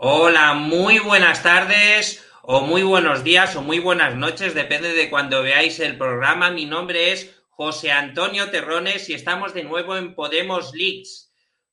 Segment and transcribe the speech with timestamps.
[0.00, 5.42] Hola, muy buenas tardes o muy buenos días o muy buenas noches, depende de cuando
[5.42, 6.50] veáis el programa.
[6.50, 11.27] Mi nombre es José Antonio Terrones y estamos de nuevo en Podemos Leaks.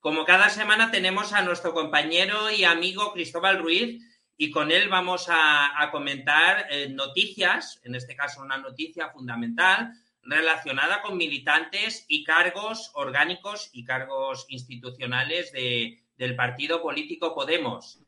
[0.06, 4.00] Como cada semana tenemos a nuestro compañero y amigo Cristóbal Ruiz
[4.36, 11.02] y con él vamos a, comentar eh, noticias, en este caso una noticia fundamental relacionada
[11.02, 18.05] con militantes y cargos orgánicos y cargos institucionales de, del partido político Podemos.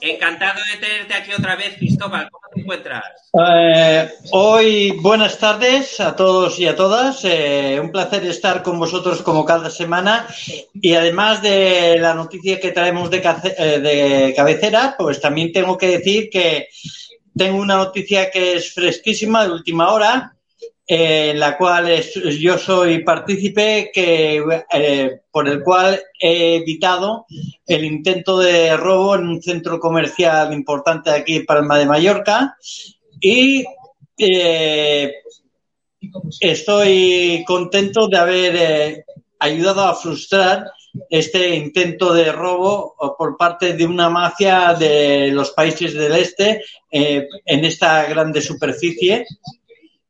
[0.00, 2.28] Encantado de tenerte aquí otra vez, Cristóbal.
[2.30, 3.04] ¿Cómo te encuentras?
[3.32, 7.24] Eh, hoy buenas tardes a todos y a todas.
[7.24, 10.26] Eh, un placer estar con vosotros como cada semana.
[10.74, 13.22] Y además de la noticia que traemos de,
[13.58, 16.68] eh, de cabecera, pues también tengo que decir que
[17.36, 20.34] tengo una noticia que es fresquísima de última hora,
[20.90, 22.00] en la cual
[22.40, 27.26] yo soy partícipe que, eh, por el cual he evitado
[27.66, 32.56] el intento de robo en un centro comercial importante aquí en Palma de Mallorca.
[33.20, 33.66] Y
[34.16, 35.12] eh,
[36.40, 39.04] estoy contento de haber eh,
[39.40, 40.70] ayudado a frustrar
[41.10, 47.64] este intento de robo por parte de una mafia de los países del este en
[47.64, 49.26] esta grande superficie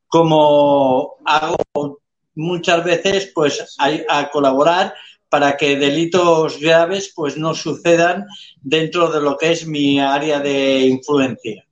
[0.09, 2.01] como hago
[2.35, 4.95] muchas veces pues a, colaborar
[5.29, 8.27] para que delitos graves pues no sucedan
[8.61, 11.65] dentro de lo que es mi área de influencia.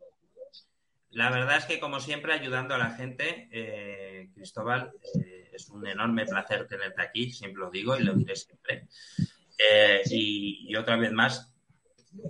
[1.12, 4.92] La verdad es que, como siempre, ayudando a la gente, eh, Cristóbal,
[5.24, 8.86] eh, es un enorme placer tenerte aquí, siempre lo digo y lo diré siempre.
[9.56, 11.50] Eh, y, otra vez más,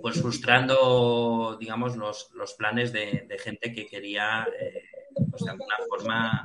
[0.01, 4.47] pues frustrando, digamos, los, los planes de, gente que quería,
[5.37, 6.43] pues de alguna forma,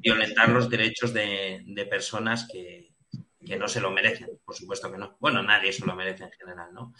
[0.00, 2.92] violentar los derechos de, personas que,
[3.46, 5.16] que no se lo merecen, por supuesto que no.
[5.20, 6.92] Bueno, nadie se lo merece en general, ¿no?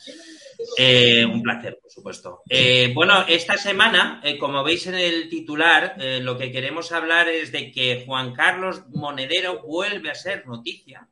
[0.78, 2.42] Eh, un placer, por supuesto.
[2.48, 7.52] Eh, bueno, esta semana, eh, como veis en el titular, lo que queremos hablar es
[7.52, 11.08] de que Juan Carlos Monedero vuelve a ser noticia.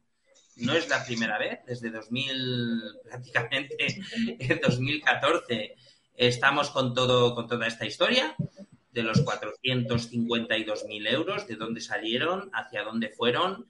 [0.57, 3.77] No es la primera vez, desde 2000, prácticamente
[4.39, 5.75] en 2014,
[6.17, 8.37] estamos con, todo, con toda esta historia
[8.95, 13.67] de los 452.000 euros, de dónde salieron, hacia dónde fueron,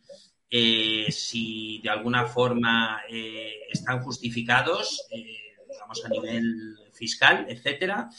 [0.50, 8.11] eh, si de alguna forma eh, están justificados, eh, digamos, a nivel fiscal, etcétera.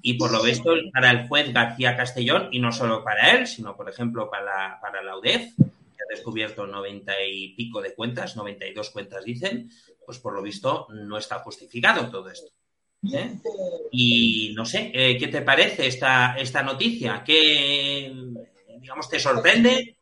[0.00, 3.76] Y por lo visto, para el juez García Castellón, y no solo para él, sino,
[3.76, 8.90] por ejemplo, para, para la UDEF, que ha descubierto noventa y pico de cuentas, 92
[8.90, 9.70] cuentas dicen,
[10.06, 12.52] pues por lo visto no está justificado todo esto.
[13.12, 13.38] ¿Eh?
[13.90, 17.22] Y no sé, eh, ¿qué te parece esta, esta noticia?
[17.24, 18.12] ¿Qué,
[18.80, 19.98] digamos, te sorprende?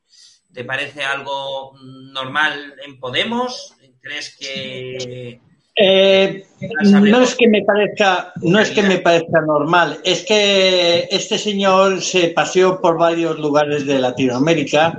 [0.53, 3.75] ¿Te parece algo normal en Podemos?
[4.01, 5.41] ¿Crees que
[5.79, 6.47] eh,
[6.85, 12.01] no es que me parezca, no es que me parezca normal, es que este señor
[12.01, 14.99] se paseó por varios lugares de Latinoamérica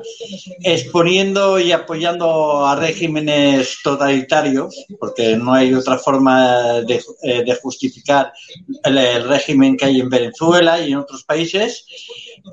[0.63, 8.31] exponiendo y apoyando a regímenes totalitarios, porque no hay otra forma de, eh, justificar
[8.83, 11.87] el, régimen que hay en Venezuela y en otros países,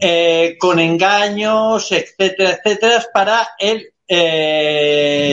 [0.01, 3.91] eh, con engaños, etcétera, etcétera, para él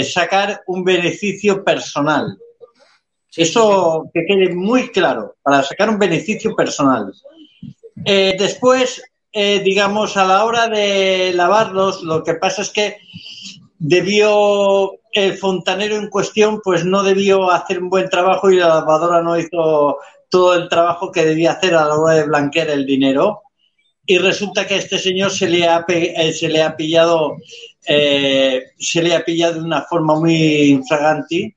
[0.06, 2.38] sacar un beneficio personal.
[3.36, 7.14] Eso que quede muy claro, para sacar un beneficio personal.
[8.04, 9.02] Eh, después,
[9.32, 12.98] eh, digamos, a la hora de lavarlos, lo que pasa es que
[13.80, 19.22] debió, el fontanero en cuestión, pues no debió hacer un buen trabajo y la lavadora
[19.22, 19.98] no hizo
[20.30, 23.42] todo el trabajo que debía hacer a la hora de blanquear el dinero.
[24.06, 27.38] Y resulta que a este señor se le ha, eh, se le ha pillado,
[27.86, 31.56] se le ha pillado de una forma muy infragante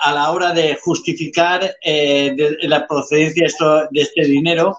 [0.00, 3.46] a la hora de justificar eh, la procedencia
[3.90, 4.78] de este dinero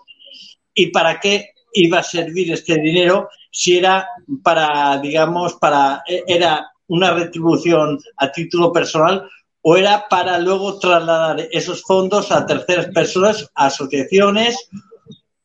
[0.73, 4.07] y para qué iba a servir este dinero si era
[4.43, 9.29] para, digamos, para, era una retribución a título personal
[9.61, 14.69] o era para luego trasladar esos fondos a terceras personas, asociaciones,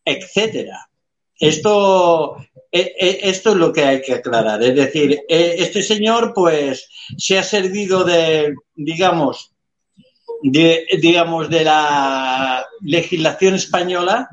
[0.05, 0.91] etcétera.
[1.39, 4.63] Esto, eh, eh, esto es lo que hay que aclarar.
[4.63, 9.53] Es decir, este señor, pues, se ha servido de, digamos,
[10.43, 14.29] de, digamos, de la legislación española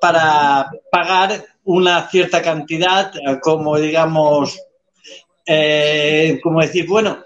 [0.00, 4.58] para pagar una cierta cantidad, como digamos,
[5.46, 7.22] eh, como decir, bueno,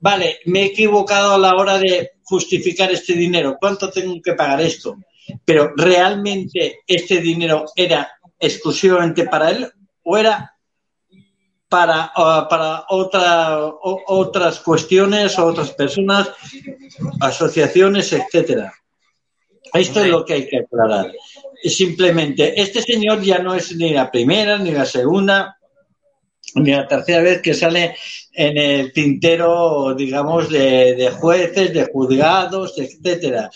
[0.00, 4.60] vale, me he equivocado a la hora de justificar este dinero, ¿cuánto tengo que pagar
[4.60, 4.96] esto?
[5.44, 8.10] Pero realmente este dinero era
[8.42, 9.72] exclusivamente para él
[10.02, 10.52] o era
[11.68, 12.12] para,
[12.50, 16.30] para otra, otras cuestiones o otras personas,
[17.20, 18.74] asociaciones, etcétera.
[19.72, 21.10] Esto es lo que hay que aclarar.
[21.64, 25.56] Simplemente, este señor ya no es ni la primera, ni la segunda,
[26.54, 27.96] ni la tercera vez que sale
[28.34, 33.50] en el tintero, digamos, de, jueces, de juzgados, etcétera.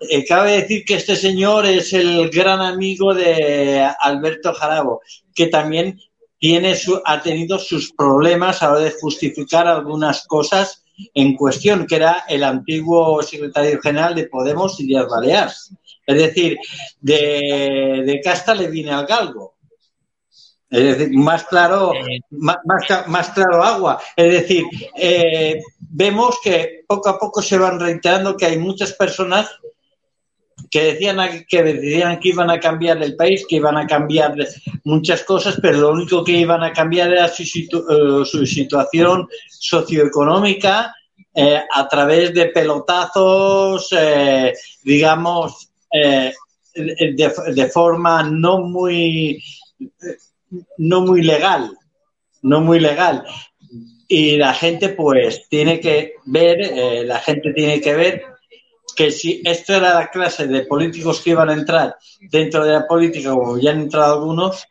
[0.00, 5.00] Eh, cabe decir que este señor es el gran amigo de Alberto Jarabo,
[5.34, 5.98] que también
[6.38, 10.84] tiene su, ha tenido sus problemas a la hora de justificar algunas cosas
[11.14, 15.72] en cuestión, que era el antiguo secretario general de Podemos, Díaz Baleares.
[16.06, 16.58] Es decir,
[17.00, 19.57] de, de casta le viene al galgo.
[20.70, 21.92] Es decir, más claro,
[22.30, 22.58] más,
[23.06, 24.00] más, claro agua.
[24.14, 24.64] Es decir,
[24.96, 29.48] eh, vemos que poco a poco se van reiterando que hay muchas personas
[30.70, 31.18] que decían
[31.48, 34.34] que decían que iban a cambiar el país, que iban a cambiar
[34.84, 40.94] muchas cosas, pero lo único que iban a cambiar era su, eh, situación socioeconómica
[41.34, 45.70] eh, a través de pelotazos, eh, digamos,
[46.74, 49.42] de, forma no muy
[50.78, 51.76] no muy legal,
[52.42, 53.24] no muy legal.
[54.06, 58.22] Y la gente, pues, tiene que ver, la gente tiene que ver
[58.98, 61.96] que si esto era la clase de políticos que iban a entrar
[62.32, 64.66] dentro de la política, como ya han entrado algunos,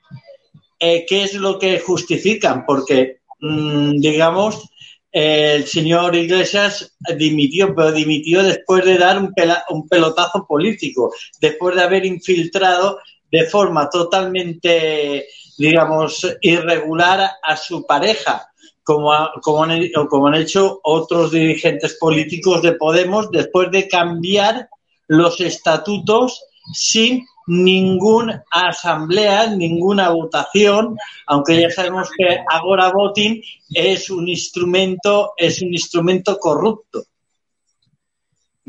[0.79, 2.65] eh, ¿qué es lo que justifican?
[2.65, 4.69] Porque, mm, digamos,
[5.13, 9.33] el señor Iglesias dimitió, pero dimitió después de dar un,
[9.69, 12.99] un pelotazo político, después de haber infiltrado
[13.31, 15.25] de forma totalmente,
[15.57, 18.49] digamos, irregular a su pareja
[18.83, 19.11] como,
[19.41, 24.69] como, han, como han hecho otros dirigentes políticos de Podemos después de cambiar
[25.07, 26.41] los estatutos
[26.73, 33.41] sin ninguna asamblea, ninguna votación, aunque ya sabemos que Agora Voting
[33.73, 37.03] es un instrumento, es un instrumento corrupto.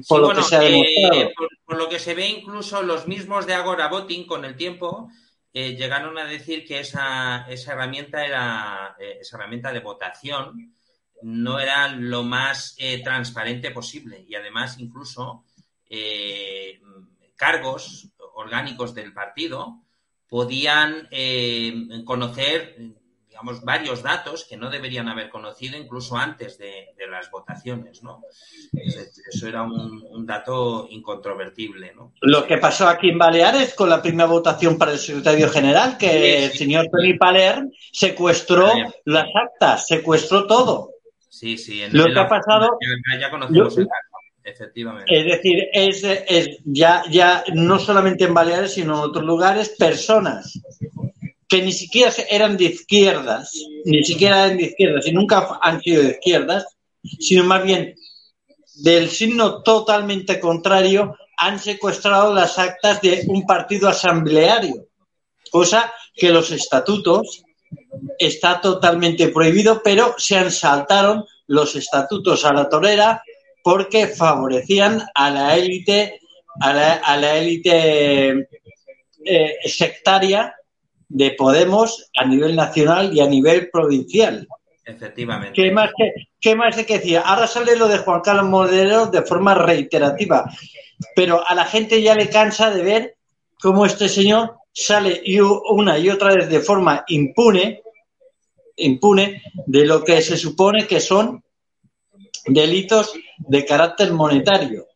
[0.08, 1.14] Por lo que se ha demostrado.
[1.14, 1.34] Eh,
[1.66, 5.10] por, lo que se ve incluso los mismos de Agora Voting con el tiempo
[5.52, 10.74] eh, llegaron a decir que esa, esa herramienta era eh, esa herramienta de votación
[11.22, 14.24] no era lo más eh, transparente posible.
[14.28, 15.44] Y además incluso
[17.34, 19.80] cargos orgánicos del partido
[20.28, 21.08] podían
[22.04, 22.76] conocer
[23.38, 28.22] digamos, varios datos que no deberían haber conocido incluso antes de, las votaciones, ¿no?
[28.72, 32.12] eso era un, dato incontrovertible, ¿no?
[32.20, 36.44] Lo que pasó aquí en Baleares con la primera votación para el secretario general, que
[36.44, 38.70] el señor Tony Paler secuestró
[39.04, 40.90] las actas, secuestró todo.
[41.30, 41.82] Sí, sí.
[41.82, 42.76] En, lo que ha pasado...
[43.18, 44.08] Ya, conocemos el caso.
[44.44, 45.18] Efectivamente.
[45.18, 50.60] Es decir, es, es, ya, ya no solamente en Baleares, sino en otros lugares, personas
[51.48, 53.52] que ni siquiera eran de izquierdas,
[53.84, 56.66] ni siquiera eran de izquierdas y nunca han sido de izquierdas,
[57.02, 57.94] sino más bien
[58.74, 64.88] del signo totalmente contrario, han secuestrado las actas de un partido asambleario,
[65.50, 67.44] cosa que los estatutos
[68.18, 73.22] está totalmente prohibido, pero se saltaron los estatutos a la torera
[73.62, 76.20] porque favorecían a la élite
[76.60, 78.48] a la, élite
[79.24, 80.57] eh, sectaria
[81.08, 84.46] de Podemos a nivel nacional y a nivel provincial.
[84.84, 85.52] Efectivamente.
[85.54, 85.90] ¿Qué más,
[86.40, 87.20] qué, más de que decía?
[87.20, 90.50] Ahora sale lo de Juan Carlos Modelo de forma reiterativa,
[91.14, 93.16] pero a la gente ya le cansa de ver
[93.60, 95.22] cómo este señor sale
[95.70, 97.82] una y otra vez de forma impune,
[98.76, 101.42] impune de lo que se supone que son
[102.46, 104.86] delitos de carácter monetario.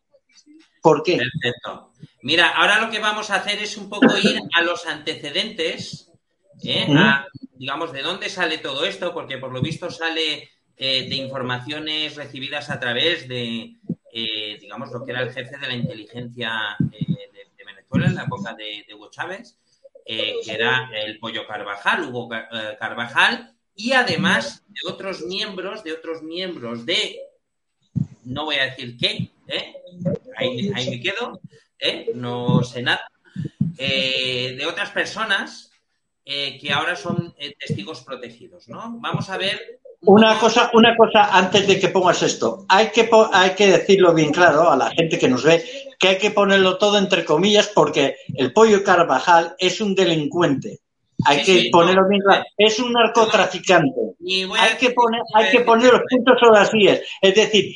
[0.81, 1.17] ¿Por qué?
[1.17, 1.92] Perfecto.
[2.23, 6.09] Mira, ahora lo que vamos a hacer es un poco ir a los antecedentes,
[6.63, 6.87] ¿eh?
[7.55, 12.69] digamos, de dónde sale todo esto, porque por lo visto sale eh, de informaciones recibidas
[12.69, 13.75] a través de,
[14.13, 17.07] eh, digamos, lo que era el jefe de la inteligencia de,
[17.65, 19.57] Venezuela en la época de, Hugo Chávez,
[20.05, 22.29] que era el Pollo Carvajal, Hugo
[22.79, 27.19] Carvajal, y además de otros miembros, de otros miembros de,
[28.23, 29.29] no voy a decir qué,
[30.37, 31.41] ahí, ahí me quedo,
[31.83, 32.11] ¿eh?
[32.15, 33.05] no sé nada,
[33.77, 35.71] eh, de otras personas
[36.25, 38.97] eh, que ahora son testigos protegidos, ¿no?
[38.99, 39.79] Vamos a ver.
[40.05, 42.65] Una cosa, una cosa antes de que pongas esto.
[42.67, 45.63] Hay que, hay que decirlo bien claro a la gente que nos ve
[45.99, 50.79] que hay que ponerlo todo entre comillas porque el pollo Carvajal es un delincuente.
[51.25, 52.43] Hay que ponerlo bien claro.
[52.57, 54.01] Es un narcotraficante.
[54.59, 56.99] Hay que, poner, hay que poner los puntos sobre las vías.
[57.21, 57.73] Es decir,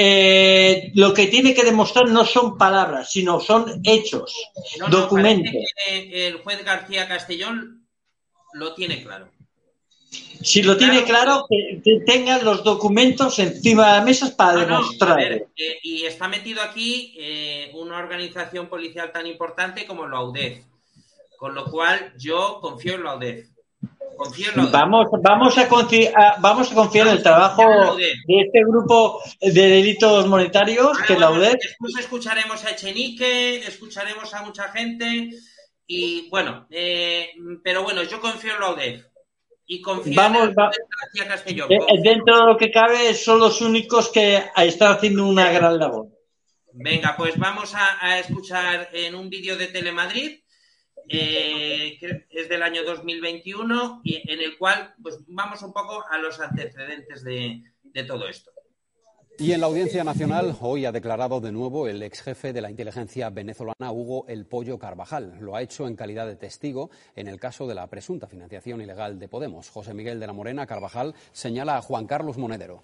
[0.00, 4.32] eh, lo que tiene que demostrar no son palabras, sino son hechos,
[4.88, 5.52] documentos.
[5.90, 7.84] el juez García Castellón
[8.52, 9.28] lo tiene claro.
[10.40, 15.20] Si lo tiene claro, que, tengan los documentos encima de la mesa para demostrar.
[15.20, 15.48] Eh,
[15.82, 20.64] y está metido aquí eh, una organización policial tan importante como la UDEF.
[21.36, 23.48] Con lo cual, yo confío en la UDEF.
[24.72, 30.26] Vamos, vamos, a confiar, vamos a confiar en el trabajo de este grupo de delitos
[30.26, 31.54] monetarios, que la UDEF.
[31.54, 35.30] Después escucharemos a Echenique, escucharemos a mucha gente
[35.86, 37.30] y bueno, eh,
[37.62, 39.04] pero bueno, yo confío en la UDEF.
[39.66, 40.48] Y confío vamos.
[40.48, 46.08] Eh, dentro de lo que cabe, son los únicos que están haciendo una gran labor.
[46.72, 50.40] Venga, pues vamos a, a escuchar en un vídeo de Telemadrid
[51.08, 51.98] eh,
[52.30, 57.24] es del año 2021 y en el cual pues vamos un poco a los antecedentes
[57.24, 57.62] de,
[58.06, 58.52] todo esto.
[59.38, 62.70] Y en la Audiencia Nacional hoy ha declarado de nuevo el ex jefe de la
[62.70, 65.36] inteligencia venezolana, Hugo El Pollo Carvajal.
[65.40, 69.18] Lo ha hecho en calidad de testigo en el caso de la presunta financiación ilegal
[69.18, 69.68] de Podemos.
[69.70, 72.82] José Miguel de la Morena Carvajal señala a Juan Carlos Monedero.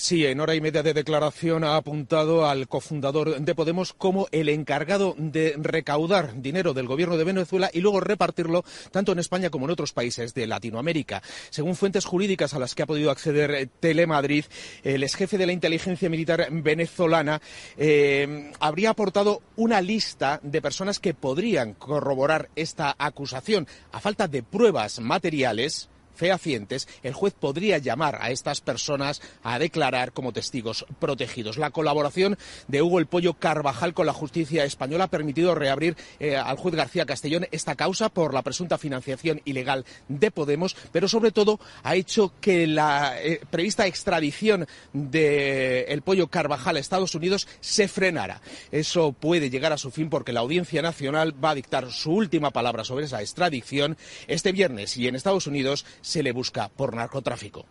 [0.00, 4.48] Sí, en hora y media de declaración ha apuntado al cofundador de Podemos como el
[4.48, 9.64] encargado de recaudar dinero del gobierno de Venezuela y luego repartirlo tanto en España como
[9.64, 11.20] en otros países de Latinoamérica.
[11.50, 14.44] Según fuentes jurídicas a las que ha podido acceder Telemadrid,
[14.84, 17.42] el ex jefe de la inteligencia militar venezolana
[17.76, 23.66] eh, habría aportado una lista de personas que podrían corroborar esta acusación.
[23.90, 30.12] A falta de pruebas materiales, fehacientes, el juez podría llamar a estas personas a declarar
[30.12, 31.56] como testigos protegidos.
[31.56, 36.36] La colaboración de Hugo El Pollo Carvajal con la justicia española ha permitido reabrir eh,
[36.36, 41.30] al juez García Castellón esta causa por la presunta financiación ilegal de Podemos, pero sobre
[41.30, 47.46] todo ha hecho que la eh, prevista extradición de El Pollo Carvajal a Estados Unidos
[47.60, 48.40] se frenara.
[48.72, 52.50] Eso puede llegar a su fin porque la Audiencia Nacional va a dictar su última
[52.50, 53.96] palabra sobre esa extradición
[54.26, 57.66] este viernes y en Estados Unidos se le busca por narcotráfico.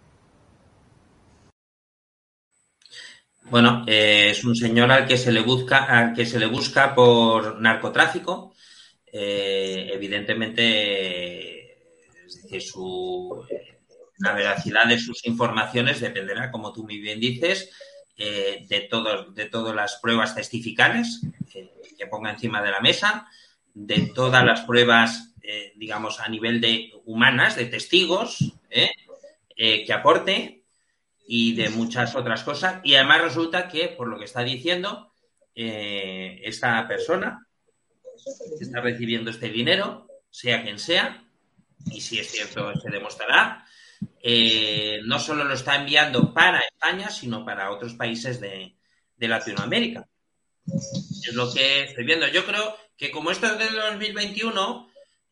[3.49, 6.93] Bueno, eh, es un señor al que se le busca, al que se le busca
[6.93, 8.53] por narcotráfico.
[9.11, 10.67] Eh, evidentemente,
[12.27, 13.43] es decir, su,
[14.19, 17.71] la veracidad de sus informaciones dependerá, como tú muy bien dices,
[18.17, 18.87] eh, de,
[19.33, 21.21] de todas las pruebas testificales
[21.97, 23.27] que ponga encima de la mesa
[23.77, 28.91] de todas las pruebas, eh, digamos, a nivel de humanas, de testigos, ¿eh?
[29.55, 30.65] Eh, que aporte
[31.25, 32.81] y de muchas otras cosas.
[32.83, 35.13] Y además resulta que, por lo que está diciendo,
[35.55, 37.47] esta persona
[38.57, 41.25] que está recibiendo este dinero, sea quien sea,
[41.91, 43.65] y si es cierto se demostrará,
[45.05, 48.75] no solo lo está enviando para España, sino para otros países de,
[49.15, 50.07] de Latinoamérica.
[50.67, 52.27] Es lo que estoy viendo.
[52.27, 54.89] Yo creo que como esto es del 2021,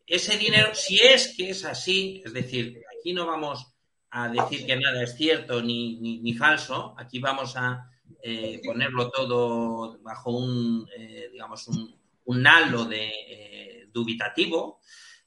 [0.07, 3.73] ese dinero, si es que es así, es decir, aquí no vamos
[4.11, 7.89] a decir que nada es cierto ni, ni, falso, aquí vamos a
[8.21, 14.79] eh, ponerlo todo bajo un, eh, digamos, un, un, halo de eh, dubitativo,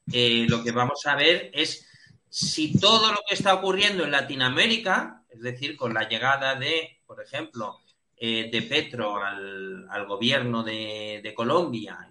[0.07, 1.87] lo que vamos a ver es
[2.31, 7.23] si todo lo que está ocurriendo en Latinoamérica, es decir, con la llegada de, por
[7.23, 7.81] ejemplo,
[8.19, 12.09] de Petro al, al gobierno de, de Colombia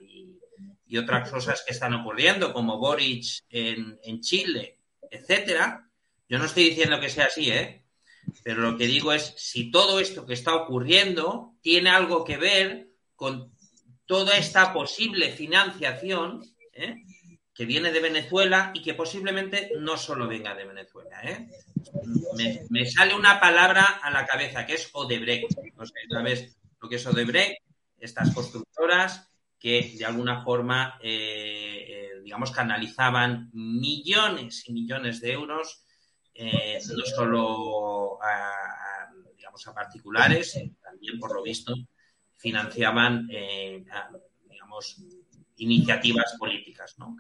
[0.88, 4.80] y otras cosas que están ocurriendo, como Boric en, en Chile,
[5.10, 5.90] etcétera.
[6.30, 7.84] Yo no estoy diciendo que sea así, ¿eh?
[8.44, 12.90] Pero lo que digo es si todo esto que está ocurriendo tiene algo que ver
[13.16, 13.54] con
[14.06, 16.96] toda esta posible financiación ¿eh?
[17.54, 21.22] que viene de Venezuela y que posiblemente no solo venga de Venezuela.
[21.24, 21.48] ¿eh?
[22.36, 25.58] Me, me, sale una palabra a la cabeza que es Odebrecht.
[25.76, 27.62] No sé, ¿sabes lo que es Odebrecht?
[28.00, 29.27] Estas constructoras
[29.60, 35.84] que de alguna forma, eh, eh, digamos, canalizaban millones y millones de euros,
[36.34, 41.74] eh, no solo a, digamos, a particulares, también, por lo visto,
[42.36, 44.98] financiaban, digamos,
[45.58, 47.18] iniciativas políticas, ¿no?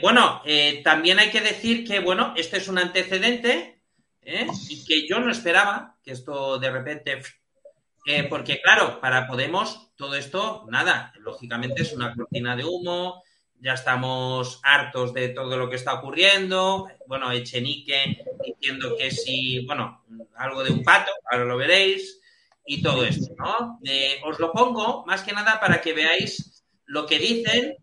[0.00, 0.42] bueno,
[0.84, 3.80] también hay que decir que, bueno, este es un antecedente
[4.22, 7.20] y que yo no esperaba que esto de repente
[8.04, 13.22] eh, porque, claro, para Podemos todo esto, nada, lógicamente es una cortina de humo,
[13.60, 16.86] ya estamos hartos de todo lo que está ocurriendo.
[17.06, 20.04] Bueno, Echenique diciendo que sí, bueno,
[20.36, 22.20] algo de un pato, ahora lo veréis,
[22.66, 23.78] y todo esto, ¿no?
[23.84, 27.76] Eh, os lo pongo más que nada para que veáis lo que dicen.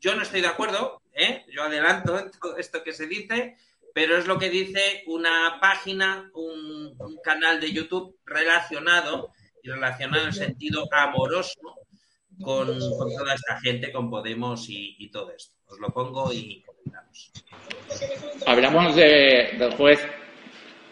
[0.00, 1.44] Yo no estoy de acuerdo, ¿eh?
[1.50, 3.56] yo adelanto todo esto que se dice,
[3.94, 9.32] pero es lo que dice una página, un canal de YouTube relacionado
[9.64, 11.58] y relacionado en sentido amoroso
[12.42, 15.54] con, toda esta gente, con Podemos y, todo esto.
[15.66, 17.32] Os lo pongo y comentamos.
[18.46, 20.06] Hablamos de, del juez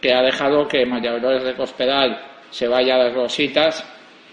[0.01, 2.19] que ha dejado que María Dolores de Cospedal
[2.51, 3.85] se vaya las rositas,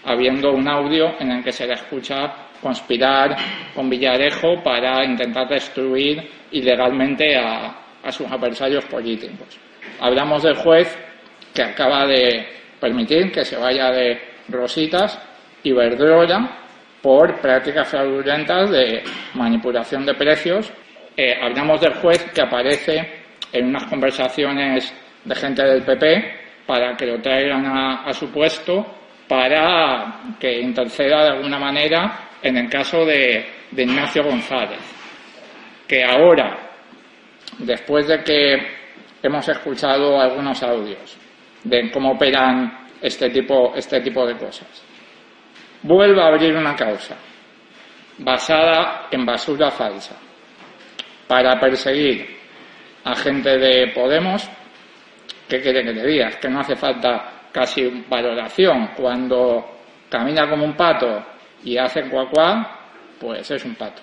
[0.04, 3.36] habiendo un audio en el que se le escucha conspirar
[3.74, 9.58] con Villarejo para intentar destruir ilegalmente a, a sus adversarios políticos.
[10.00, 10.96] Hablamos del juez
[11.52, 12.46] que acaba de
[12.80, 15.20] permitir que se vaya de Rositas
[15.62, 16.58] y Verdrola
[17.02, 19.02] por prácticas fraudulentas de
[19.34, 20.70] manipulación de precios.
[21.16, 24.92] Eh, hablamos del juez que aparece en unas conversaciones
[25.24, 28.86] de gente del PP para que lo traigan a, su puesto
[29.26, 34.80] para que interceda de alguna manera en el caso de, de Ignacio González,
[35.86, 36.58] que ahora,
[37.58, 38.56] después de que
[39.22, 41.18] hemos escuchado algunos audios
[41.64, 44.68] de cómo operan este tipo, este tipo de cosas.
[45.82, 47.16] Vuelve a abrir una causa
[48.18, 50.16] basada en basura falsa
[51.26, 52.36] para perseguir
[53.04, 54.48] a gente de Podemos.
[55.48, 56.36] ¿Qué quiere que te digas?
[56.36, 58.90] Que no hace falta casi valoración.
[58.96, 61.24] Cuando camina como un pato
[61.64, 62.78] y hace cuacuá,
[63.18, 64.02] pues es un pato.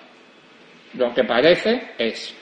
[0.94, 2.36] Lo que parece es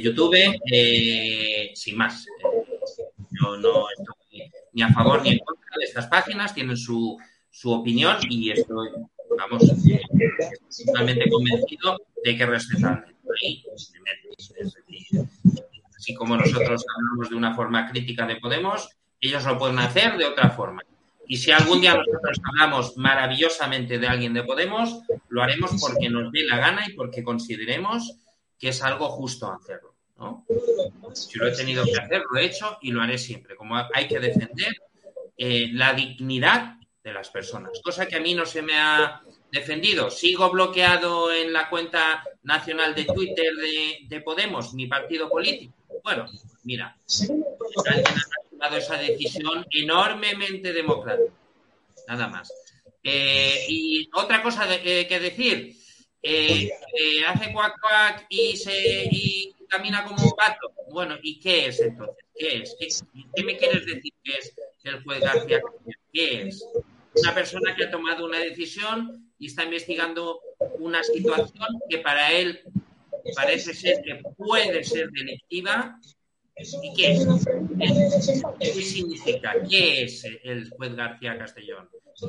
[0.00, 0.36] YouTube,
[0.70, 2.26] eh, sin más.
[3.40, 7.18] Yo no estoy ni a favor ni en contra de estas páginas, tienen su,
[7.50, 8.88] su opinión y estoy,
[9.38, 9.62] vamos,
[10.86, 13.04] totalmente convencido de que respetan.
[13.40, 13.64] Ahí,
[15.96, 18.88] así como nosotros hablamos de una forma crítica de Podemos,
[19.20, 20.82] ellos lo pueden hacer de otra forma.
[21.26, 26.30] Y si algún día nosotros hablamos maravillosamente de alguien de Podemos, lo haremos porque nos
[26.32, 28.18] dé la gana y porque consideremos
[28.64, 29.94] que es algo justo hacerlo.
[30.16, 30.46] ¿no?
[31.12, 33.56] Si lo he tenido que hacer, lo he hecho y lo haré siempre.
[33.56, 34.74] Como hay que defender
[35.36, 39.20] eh, la dignidad de las personas, cosa que a mí no se me ha
[39.52, 40.10] defendido.
[40.10, 43.52] Sigo bloqueado en la cuenta nacional de Twitter
[44.08, 45.74] de, Podemos, mi partido político.
[46.02, 46.24] Bueno,
[46.62, 46.96] mira,
[47.84, 51.34] alguien ha tomado esa decisión enormemente democrática.
[52.08, 52.50] Nada más.
[53.02, 55.76] Eh, y otra cosa eh, que decir,
[56.26, 56.70] eh,
[57.26, 60.72] hace cuac cuac y se y camina como un pato.
[60.90, 62.24] Bueno, ¿y qué es entonces?
[62.34, 63.04] ¿Qué es?
[63.34, 65.60] ¿Qué, me quieres decir que es el juez García?
[66.12, 66.64] ¿Qué es?
[67.16, 70.40] Una persona que ha tomado una decisión y está investigando
[70.78, 72.60] una situación que para él
[73.36, 76.00] parece ser que puede ser delictiva.
[76.56, 77.26] ¿Y qué es?
[78.60, 79.54] ¿Qué significa?
[79.68, 81.88] ¿Qué es el juez García Castellón?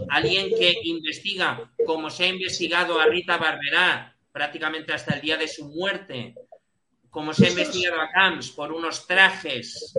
[0.10, 5.48] Alguien que investiga, como se ha investigado a Rita Barberá prácticamente hasta el día de
[5.48, 6.36] su muerte,
[7.10, 9.94] como se ha investigado a Camps por unos trajes.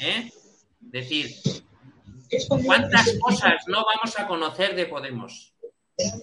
[0.00, 0.30] ¿eh?
[0.30, 1.34] Es decir,
[2.64, 5.54] ¿cuántas cosas no vamos a conocer de Podemos?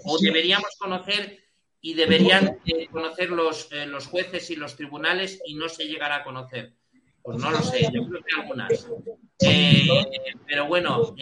[0.06, 1.44] O deberíamos conocer
[1.82, 2.60] y deberían
[2.92, 6.74] conocer los, eh, los jueces y los tribunales y no se llegará a conocer.
[7.26, 8.88] Pues no lo sé, yo creo que algunas.
[10.46, 11.16] pero bueno,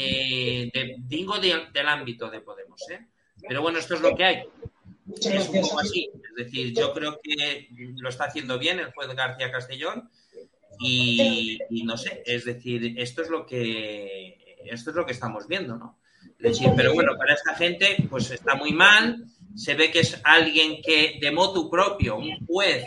[1.07, 2.81] digo del ámbito de Podemos.
[3.47, 4.43] Pero bueno, esto es lo que hay.
[5.17, 6.09] Es un poco así.
[6.13, 10.09] Es decir, yo creo que lo está haciendo bien el juez García Castellón
[10.79, 15.77] y, no sé, es decir, esto es lo que esto es lo que estamos viendo,
[15.77, 15.99] ¿no?
[16.39, 19.25] Es decir, pero bueno, para esta gente, pues está muy mal.
[19.55, 22.83] Se ve que es alguien que de motu propio, un juez,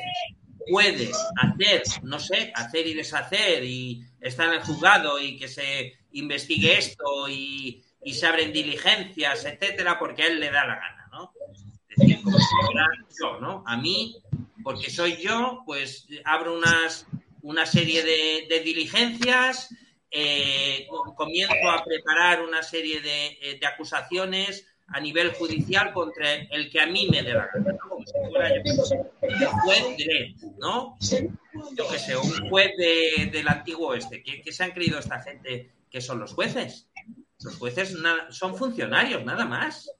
[0.68, 5.94] puede hacer, no sé, hacer y deshacer y estar en el juzgado y que se
[6.12, 11.08] investigue esto y, y se abren diligencias, etcétera, porque a él le da la gana,
[11.12, 11.32] ¿no?
[12.22, 12.86] como si fuera
[13.20, 13.64] yo, ¿no?
[13.66, 14.16] A mí,
[14.62, 17.06] porque soy yo, pues abro unas,
[17.42, 19.74] una serie de, diligencias,
[20.10, 26.80] eh, comienzo a preparar una serie eh, de, acusaciones a nivel judicial contra el que
[26.80, 27.95] a mí me dé la gana, ¿no?
[29.62, 30.96] Juez de, ¿no?
[31.76, 34.22] Yo que sé, un juez del antiguo oeste.
[34.22, 36.88] ¿Qué, se han creído esta gente que son los jueces?
[37.40, 37.96] Los jueces
[38.30, 39.90] son funcionarios, nada más.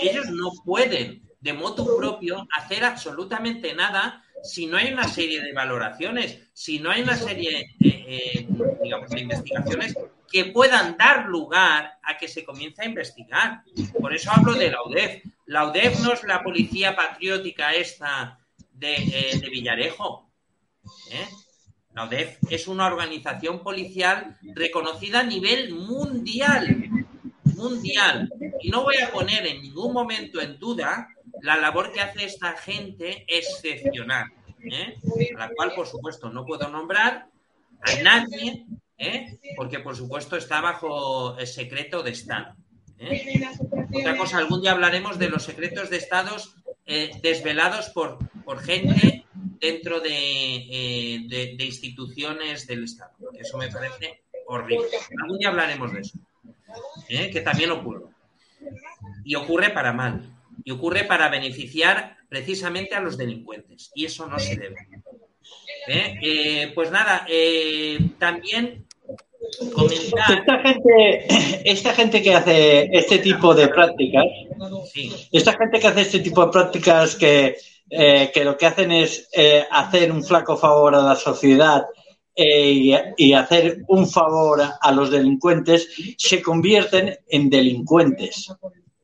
[0.00, 5.52] Ellos no pueden de moto propio hacer absolutamente nada si no hay una serie de
[5.52, 8.46] valoraciones, si no hay una serie, eh,
[8.82, 9.96] digamos, de investigaciones
[10.30, 13.62] que puedan dar lugar a que se comience a investigar.
[13.98, 15.24] Por eso hablo de la UDEF.
[15.48, 18.38] La UDEF no es la policía patriótica esta
[18.70, 20.30] de, eh, Villarejo.
[21.10, 21.26] ¿eh?
[21.94, 26.90] La UDEF es una organización policial reconocida a nivel mundial.
[27.56, 28.30] Mundial.
[28.60, 31.08] Y no voy a poner en ningún momento en duda
[31.40, 34.26] la labor que hace esta gente excepcional,
[34.70, 34.98] ¿eh?
[35.34, 37.26] a la cual, por supuesto, no puedo nombrar
[37.80, 38.66] a nadie,
[39.56, 42.54] porque, por supuesto, está bajo el secreto de Estado.
[42.98, 43.48] ¿Eh?
[43.94, 46.54] Otra cosa, algún día hablaremos de los secretos de Estados
[47.22, 49.26] desvelados por, por gente
[49.60, 53.12] dentro de, de, instituciones del Estado.
[53.38, 54.86] Eso me parece horrible.
[55.22, 56.18] Algún día hablaremos de eso,
[57.06, 58.04] que también ocurre.
[59.22, 63.90] Y ocurre para mal y ocurre para beneficiar precisamente a los delincuentes.
[63.94, 64.76] Y eso no se debe.
[65.86, 66.18] ¿Eh?
[66.22, 68.84] Eh, pues nada, eh, también
[69.72, 70.38] comentar.
[70.38, 71.26] Esta gente,
[71.70, 74.24] esta gente que hace este tipo de prácticas,
[75.32, 77.56] esta gente que hace este tipo de prácticas que,
[77.88, 79.28] que lo que hacen es
[79.70, 81.84] hacer un flaco favor a la sociedad
[82.34, 88.48] y, y, hacer un favor a los delincuentes, se convierten en delincuentes.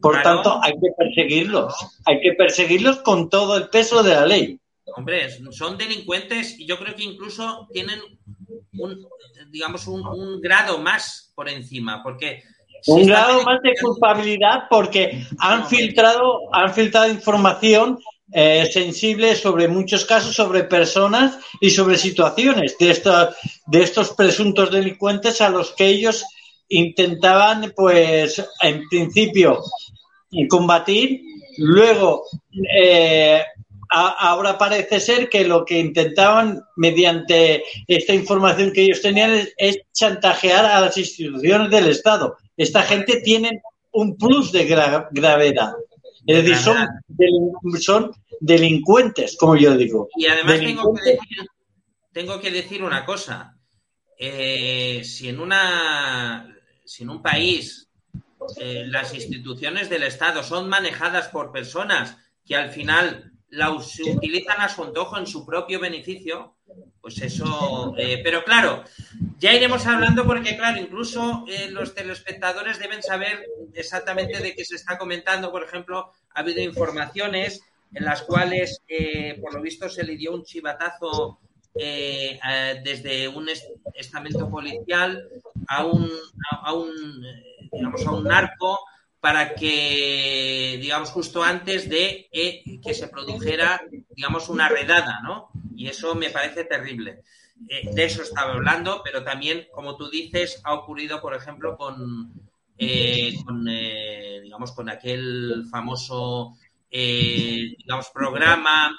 [0.05, 1.75] Por tanto, hay que perseguirlos.
[2.05, 4.61] Hay que perseguirlos con todo el peso de la ley.
[4.97, 8.01] Hombre, son delincuentes y yo creo que incluso tienen
[8.79, 9.07] un,
[9.51, 12.43] digamos, un, grado más por encima, porque
[12.87, 17.99] un grado más de culpabilidad porque han filtrado, han filtrado información
[18.33, 24.71] eh, sensible sobre muchos casos, sobre personas y sobre situaciones de estos, de estos presuntos
[24.71, 26.25] delincuentes a los que ellos
[26.69, 29.63] intentaban, pues, en principio,
[30.49, 31.23] combatir,
[31.59, 32.25] luego
[32.77, 33.45] eh,
[33.95, 40.65] ahora parece ser que lo que intentaban mediante esta información que ellos tenían es, chantajear
[40.65, 42.37] a las instituciones del Estado.
[42.57, 45.75] Esta gente tiene un plus de gravedad.
[46.27, 46.89] Es decir, son,
[47.81, 50.09] son delincuentes, como yo digo.
[50.17, 51.47] Y además tengo que, decir,
[52.13, 53.57] tengo que decir una cosa.
[54.19, 56.51] Eh, si en una
[56.85, 57.89] si en un país
[58.57, 64.69] eh, las instituciones del Estado son manejadas por personas que al final la utilizan a
[64.69, 66.57] su antojo en su propio beneficio,
[67.01, 67.95] pues eso.
[67.97, 68.85] Eh, pero claro,
[69.39, 74.77] ya iremos hablando porque, claro, incluso eh, los telespectadores deben saber exactamente de qué se
[74.77, 75.53] está comentando.
[75.53, 77.63] Por ejemplo, ha habido informaciones
[77.93, 78.83] en las cuales,
[79.41, 81.39] por lo visto, se le dio un chivatazo
[81.75, 83.49] desde un
[83.95, 85.29] estamento policial
[85.69, 86.11] a un,
[86.51, 86.91] a un
[87.71, 88.81] digamos, a un narco
[89.25, 93.81] para que, digamos, justo antes de eh, que se produjera,
[94.15, 95.49] digamos, una redada, ¿no?
[95.75, 97.23] Y eso me parece terrible.
[97.67, 102.35] Eh, de eso estaba hablando, pero también, como tú dices, ha ocurrido, por ejemplo, con,
[102.77, 103.33] eh,
[104.43, 106.59] digamos, con aquel famoso,
[106.91, 108.95] digamos, programa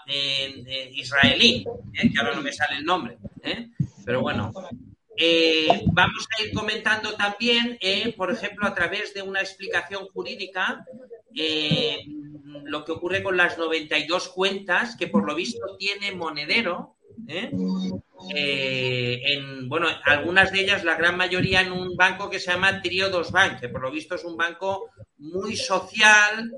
[0.92, 3.20] israelí, que ahora no me sale el nombre,
[4.04, 4.52] pero bueno,
[5.18, 10.86] eh, vamos a ir comentando también, eh, por ejemplo, a través de una explicación jurídica,
[11.36, 12.00] eh,
[12.64, 16.96] lo que ocurre con las 92 cuentas que por lo visto tiene Monedero.
[18.28, 23.32] en, bueno, algunas de ellas, la gran mayoría en un banco que se llama Triodos
[23.32, 26.52] Bank, que por lo visto es un banco muy social,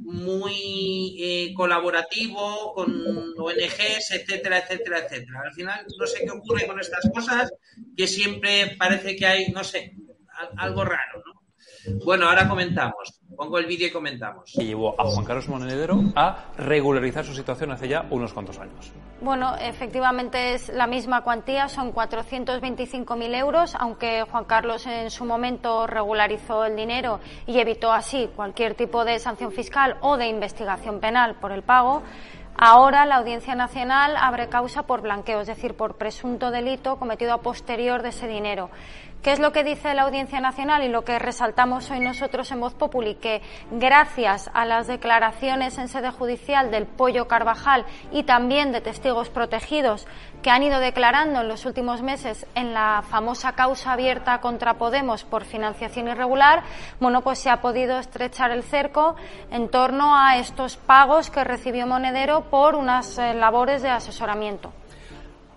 [0.00, 2.90] muy eh, colaborativo con
[3.38, 5.42] ONGs, etcétera, etcétera, etcétera.
[5.44, 7.52] Al final, no sé qué ocurre con estas cosas,
[7.96, 9.94] que siempre parece que hay, no sé,
[10.56, 11.40] algo raro, ¿no?
[12.04, 13.19] Bueno, ahora comentamos.
[13.40, 14.54] Pongo el vídeo y comentamos.
[14.58, 18.92] Y llevó a Juan Carlos Monedero a regularizar su situación hace ya unos cuantos años.
[19.22, 25.86] Bueno, efectivamente es la misma cuantía, son 425.000 euros, aunque Juan Carlos en su momento
[25.86, 31.36] regularizó el dinero y evitó así cualquier tipo de sanción fiscal o de investigación penal
[31.40, 32.02] por el pago.
[32.62, 37.40] Ahora la Audiencia Nacional abre causa por blanqueo, es decir, por presunto delito cometido a
[37.40, 38.68] posterior de ese dinero.
[39.22, 42.60] ¿Qué es lo que dice la Audiencia Nacional y lo que resaltamos hoy nosotros en
[42.60, 43.16] Voz Populi?
[43.16, 49.28] Que gracias a las declaraciones en sede judicial del Pollo Carvajal y también de testigos
[49.28, 50.06] protegidos
[50.42, 55.24] que han ido declarando en los últimos meses en la famosa causa abierta contra Podemos
[55.24, 56.62] por financiación irregular,
[56.98, 59.16] bueno, pues se ha podido estrechar el cerco
[59.50, 64.72] en torno a estos pagos que recibió Monedero por unas eh, labores de asesoramiento.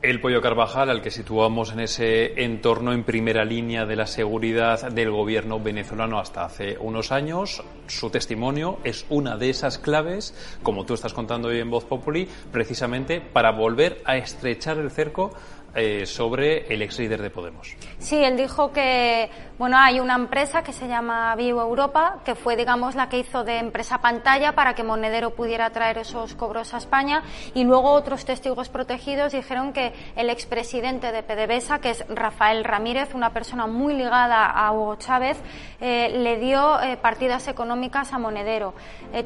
[0.03, 4.91] El Pollo Carvajal, al que situamos en ese entorno en primera línea de la seguridad
[4.91, 10.85] del gobierno venezolano hasta hace unos años, su testimonio es una de esas claves, como
[10.85, 15.31] tú estás contando hoy en Voz Populi, precisamente para volver a estrechar el cerco
[15.75, 17.75] eh, sobre el ex líder de Podemos.
[17.97, 22.57] Sí, él dijo que bueno, hay una empresa que se llama Vivo Europa, que fue,
[22.57, 26.77] digamos, la que hizo de empresa pantalla para que Monedero pudiera traer esos cobros a
[26.77, 27.23] España.
[27.53, 33.13] Y luego otros testigos protegidos dijeron que el expresidente de PDVSA, que es Rafael Ramírez,
[33.15, 35.37] una persona muy ligada a Hugo Chávez,
[35.79, 38.73] eh, le dio eh, partidas económicas a Monedero.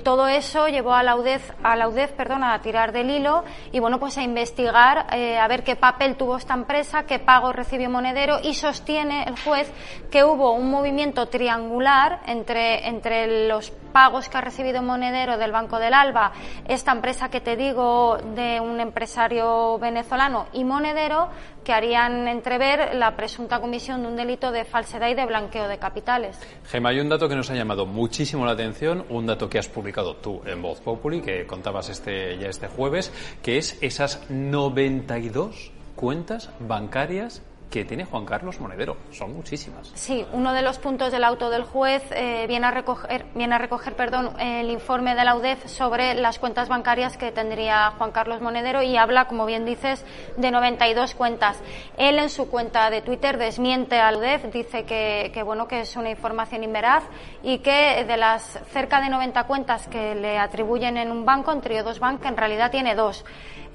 [0.04, 3.80] todo eso llevó a la UDEF, a la UDEF perdón, a tirar del hilo y,
[3.80, 8.40] bueno, pues a investigar, a ver qué papel tuvo esta empresa, qué pago recibió Monedero
[8.44, 9.72] y sostiene el juez
[10.12, 15.80] que hubo un movimiento triangular entre, entre los pagos que ha recibido Monedero del Banco
[15.80, 16.32] del Alba,
[16.68, 21.30] esta empresa que te digo de un empresario venezolano y Monedero,
[21.64, 25.80] que harían entrever la presunta comisión de un delito de falsedad y de blanqueo de
[25.80, 26.40] capitales.
[26.66, 29.68] Gema, hay un dato que nos ha llamado muchísimo la atención, un dato que has
[29.68, 35.72] publicado tú en Voz Populi, que contabas este, ya este jueves, que es esas 92
[35.98, 38.98] cuentas bancarias que tiene Juan Carlos Monedero.
[39.12, 39.92] Son muchísimas.
[39.96, 43.58] Sí, uno de los puntos del auto del juez eh, viene a recoger, viene a
[43.58, 48.42] recoger perdón, el informe de la UDEF sobre las cuentas bancarias que tendría Juan Carlos
[48.42, 50.06] Monedero y habla, como bien dices,
[50.38, 51.62] de 92 cuentas.
[51.98, 55.96] Él en su cuenta de Twitter desmiente a la UDEF, dice que, bueno, que es
[55.98, 57.04] una información inveraz
[57.44, 61.62] y que de las cerca de 90 cuentas que le atribuyen en un banco, en
[61.84, 63.26] dos Bank, en realidad tiene dos.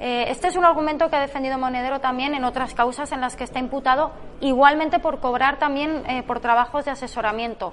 [0.05, 3.37] Eh, este es un argumento que ha defendido Monedero también en otras causas en las
[3.37, 4.11] que está imputado,
[4.41, 7.73] igualmente por cobrar también eh, por trabajos de asesoramiento.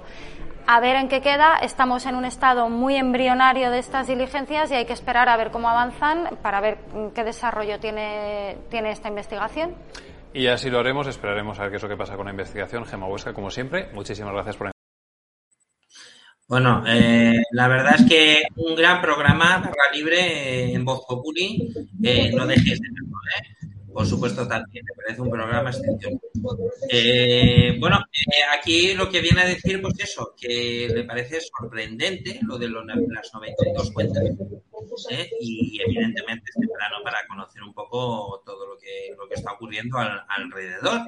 [0.64, 1.56] A ver en qué queda.
[1.60, 5.50] Estamos en un estado muy embrionario de estas diligencias y hay que esperar a ver
[5.50, 6.78] cómo avanzan para ver
[7.16, 9.74] qué desarrollo tiene, tiene esta investigación.
[10.32, 11.08] Y así lo haremos.
[11.08, 12.84] Esperaremos a ver qué es lo que pasa con la investigación.
[12.86, 14.70] Gema Huesca, como siempre, muchísimas gracias por
[16.50, 22.32] Bueno, eh, la verdad es que un gran programa, Barra Libre, en Voz Populi, eh,
[22.34, 23.68] no dejes de verlo, ¿eh?
[23.92, 26.18] Por supuesto, también me parece un programa excepcional.
[26.90, 32.40] Eh, bueno, eh, aquí lo que viene a decir, pues eso, que le parece sorprendente
[32.42, 34.24] lo de los, las 92 cuentas.
[35.10, 35.30] ¿eh?
[35.40, 39.98] Y evidentemente es temprano para conocer un poco todo lo que, lo que está ocurriendo
[39.98, 41.02] al, alrededor.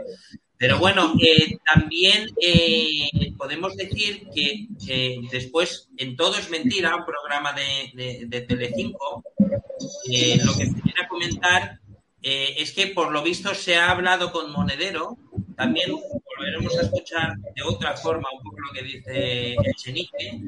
[0.62, 7.04] Pero bueno, eh, también eh, podemos decir que eh, después, en Todo es Mentira, un
[7.04, 11.80] programa de, de, de Telecinco, lo que quiere comentar
[12.24, 15.18] eh, es que por lo visto se ha hablado con Monedero,
[15.56, 20.40] también volveremos a escuchar de otra forma un poco lo que dice Echenique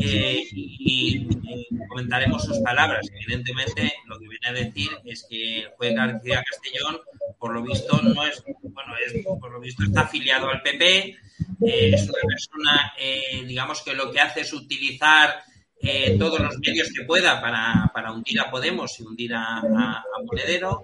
[0.00, 3.08] eh, y, y, comentaremos sus palabras.
[3.22, 7.00] Evidentemente, lo que viene a decir es que el juez García Castellón,
[7.44, 11.16] por lo visto, no es, bueno, es, por lo visto está afiliado al PP, eh,
[11.60, 15.42] es una persona, eh, digamos que lo que hace es utilizar
[15.78, 20.80] eh, todos los medios que pueda para, para hundir a Podemos y hundir a, Monedero.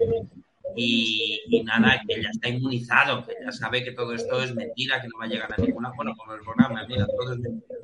[0.75, 5.01] Y, y, nada, que ya está inmunizado, que ya sabe que todo esto es mentira,
[5.01, 5.91] que no va a llegar a ninguna.
[5.95, 7.75] Bueno, como el programa, mira, todo es mentira.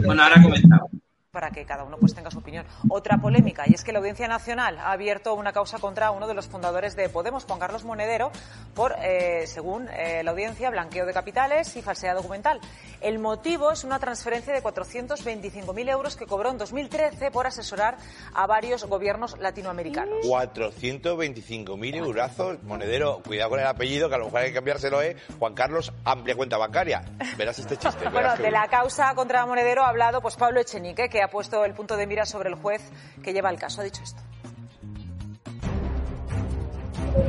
[0.04, 0.90] Bueno, ahora comentamos
[1.32, 2.66] para que cada uno pues tenga su opinión.
[2.90, 6.34] Otra polémica, y es que la Audiencia Nacional ha abierto una causa contra uno de
[6.34, 8.30] los fundadores de Podemos, Juan Carlos Monedero,
[8.74, 12.60] por, eh, según eh, la audiencia, blanqueo de capitales y falsedad documental.
[13.00, 17.96] El motivo es una transferencia de 425.000 euros que cobró en 2013 por asesorar
[18.34, 20.26] a varios gobiernos latinoamericanos.
[20.26, 25.16] 425.000 eurazos, Monedero, cuidado con el apellido, que a lo mejor hay que cambiárselo, ¿eh?
[25.38, 27.02] Juan Carlos, amplia cuenta bancaria.
[27.38, 28.06] Verás este chiste.
[28.10, 31.74] bueno, de la causa contra Monedero ha hablado pues Pablo Echenique, que ha puesto el
[31.74, 32.82] punto de mira sobre el juez
[33.22, 33.80] que lleva el caso.
[33.80, 34.20] Ha dicho esto.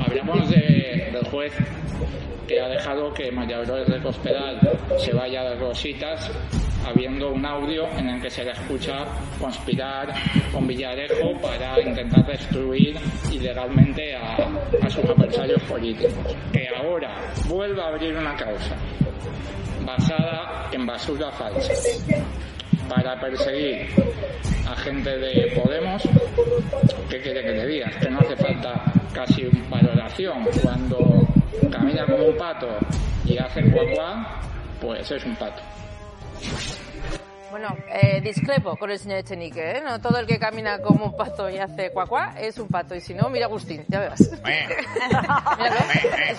[0.06, 1.54] Hablamos de, del juez
[2.48, 4.60] que ha dejado que María Dolores de Cospedal
[4.98, 6.30] se vaya las rositas
[6.86, 9.06] habiendo un audio en el que se le escucha
[9.40, 10.14] conspirar
[10.52, 12.98] con Villarejo para intentar destruir
[13.32, 16.14] ilegalmente a sus adversarios políticos.
[16.52, 17.16] Que ahora
[17.48, 18.76] vuelva a abrir una causa
[19.86, 21.74] basada en basura falsa
[22.96, 23.88] para perseguir
[24.68, 26.04] a gente de Podemos,
[27.10, 27.90] ¿qué quiere que te diga?
[28.00, 30.46] Que no hace falta casi valoración.
[30.62, 31.28] Cuando
[31.72, 32.68] camina como un pato
[33.26, 34.42] y hace cuacuá,
[34.80, 35.62] pues es un pato.
[37.54, 39.82] Bueno, eh, discrepo con el señor Echenique, ¿eh?
[39.86, 43.00] No todo el que camina como un pato y hace cuacuá es un pato, y
[43.00, 44.22] si no, mira Agustín, ya verás.
[44.22, 44.32] es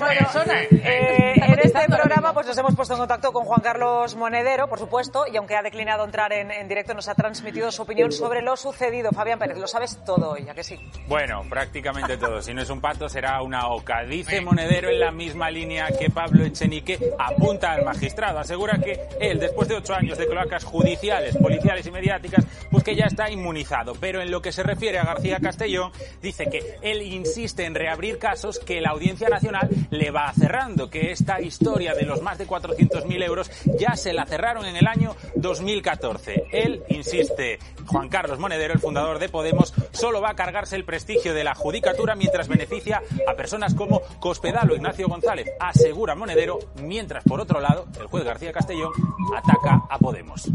[0.01, 0.63] una persona.
[0.65, 4.81] Eh, en este programa pues nos hemos puesto en contacto con Juan Carlos Monedero, por
[4.81, 8.43] supuesto, y aunque ha declinado entrar en, en directo, nos ha transmitido su opinión sobre
[8.43, 9.13] lo sucedido.
[9.13, 10.81] Fabián Pérez, lo sabes todo hoy, ¿a que sí?
[11.07, 12.43] Bueno, prácticamente todo.
[12.43, 14.03] Si no es un pato, será una oca.
[14.03, 18.41] Dice Monedero en la misma línea que Pablo Echenique apunta al magistrado.
[18.41, 21.04] Asegura que él, después de ocho años de cloacas judiciales,
[21.41, 23.95] policiales y mediáticas, pues que ya está inmunizado.
[24.01, 28.19] Pero en lo que se refiere a García Castellón, dice que él insiste en reabrir
[28.19, 32.47] casos que la Audiencia Nacional le va cerrando, que esta historia de los más de
[32.47, 36.47] 400.000 euros ya se la cerraron en el año 2014.
[36.53, 41.35] Él insiste, Juan Carlos Monedero, el fundador de Podemos, solo va a cargarse el prestigio
[41.35, 47.25] de la judicatura mientras beneficia a personas como Cospedal o Ignacio González, asegura Monedero, mientras
[47.25, 48.93] por otro lado el juez García Castellón
[49.37, 50.49] ataca a Podemos.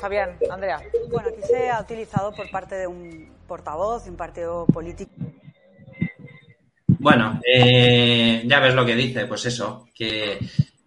[0.00, 0.36] Fabián.
[0.50, 0.80] Andrea.
[1.10, 5.12] Bueno, aquí se ha utilizado por parte de un portavoz de un partido político.
[6.86, 10.38] Bueno, eh, ya ves lo que dice, pues eso, que,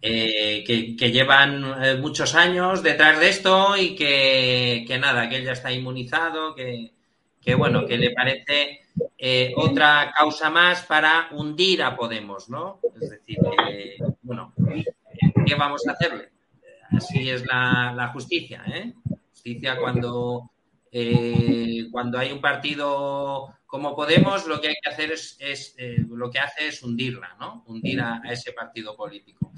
[0.02, 5.36] eh, que, que, llevan eh, muchos años detrás de esto y que, que nada, que
[5.36, 6.92] él ya está inmunizado, que,
[7.40, 8.80] que bueno, que le parece
[9.16, 12.80] eh, otra causa más para hundir a Podemos, ¿no?
[13.00, 14.52] Es decir, que, bueno,
[15.46, 16.31] ¿qué vamos a hacerle?
[16.96, 18.92] Así es la, la justicia, ¿eh?
[19.30, 20.50] Justicia cuando,
[20.90, 26.04] eh, cuando hay un partido como Podemos, lo que hay que hacer es, es eh,
[26.06, 27.64] lo que hace es hundirla, ¿no?
[27.66, 29.52] Hundir a, a ese partido político.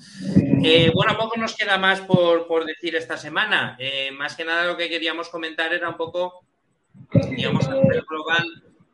[0.62, 3.76] Eh, bueno, poco nos queda más por, por decir esta semana.
[4.16, 6.44] Más que nada lo que queríamos comentar era un poco,
[7.12, 8.44] digamos, a nivel global,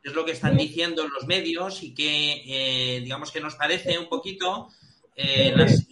[0.03, 4.69] es lo que están diciendo los medios y que, digamos, que nos parece un poquito
[5.55, 5.87] las,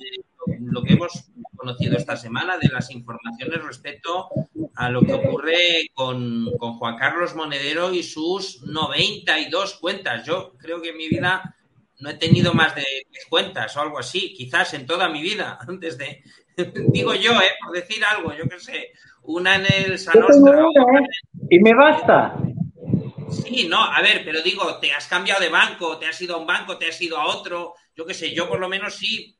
[0.61, 4.29] lo que hemos conocido esta semana de las informaciones respecto
[4.75, 10.25] a lo que ocurre con, con, Juan Carlos Monedero y sus 92 cuentas.
[10.25, 11.57] Yo creo que en mi vida
[12.01, 15.59] no he tenido más de 10 cuentas o algo así, quizás en toda mi vida,
[15.69, 16.23] antes de,
[16.93, 17.53] digo yo, ¿eh?
[17.65, 18.93] por decir algo, yo qué sé,
[19.23, 20.65] una en el Sanostra.
[21.51, 22.37] Y me basta.
[23.31, 26.39] Sí, no, a ver, pero digo, te has cambiado de banco, te has ido a
[26.39, 29.38] un banco, te has ido a otro, yo qué sé, yo por lo menos sí,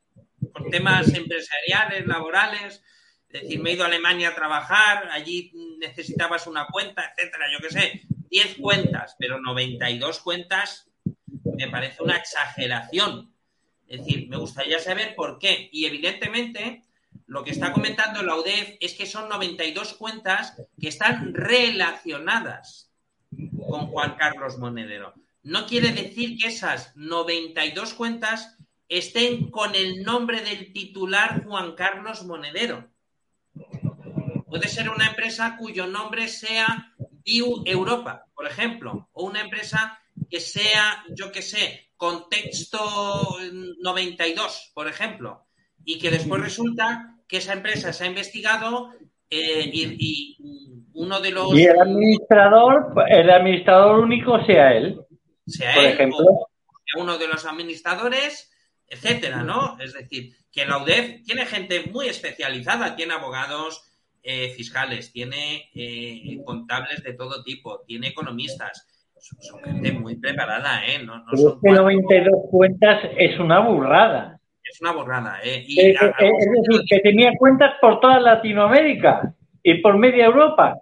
[0.71, 2.83] temas empresariales, laborales,
[3.29, 7.59] Es decir, me he ido a Alemania a trabajar, allí necesitabas una cuenta, etcétera, yo
[7.61, 10.91] qué sé, 10 cuentas, pero 92 cuentas
[11.45, 13.33] me parece una exageración.
[13.87, 15.69] Es decir, me gustaría saber por qué.
[15.73, 16.85] Y evidentemente,
[17.27, 22.91] lo que está comentando la UDEF es que son 92 cuentas que están relacionadas
[23.69, 25.15] con Juan Carlos Monedero.
[25.43, 28.58] No quiere decir que esas 92 cuentas
[28.89, 32.89] estén con el nombre del titular Juan Carlos Monedero.
[34.47, 39.99] Puede ser una empresa cuyo nombre sea View Europa, por ejemplo, o una empresa
[40.31, 42.79] que sea, yo qué sé, Contexto
[43.83, 45.47] 92, por ejemplo,
[45.85, 48.93] y que después resulta que esa empresa se ha investigado
[49.29, 50.37] eh, y,
[50.95, 51.55] uno de los...
[51.55, 55.01] Y el administrador, el administrador único sea él.
[55.47, 56.19] Sea por él, ejemplo.
[56.19, 56.49] o
[56.85, 58.51] sea uno de los administradores,
[58.89, 59.77] etcétera, ¿no?
[59.81, 63.83] Es decir, que la UDEF tiene gente muy especializada, tiene abogados
[64.23, 68.87] eh, fiscales, tiene eh, contables de todo tipo, tiene economistas.
[69.21, 70.99] Son, son gente muy preparada, ¿eh?
[71.03, 74.39] No, no son es que 92 cuentas es una burrada.
[74.63, 75.65] Es una borrada, ¿eh?
[75.67, 80.77] Y Eh, a- es decir, que tenía cuentas por toda Latinoamérica y por media Europa.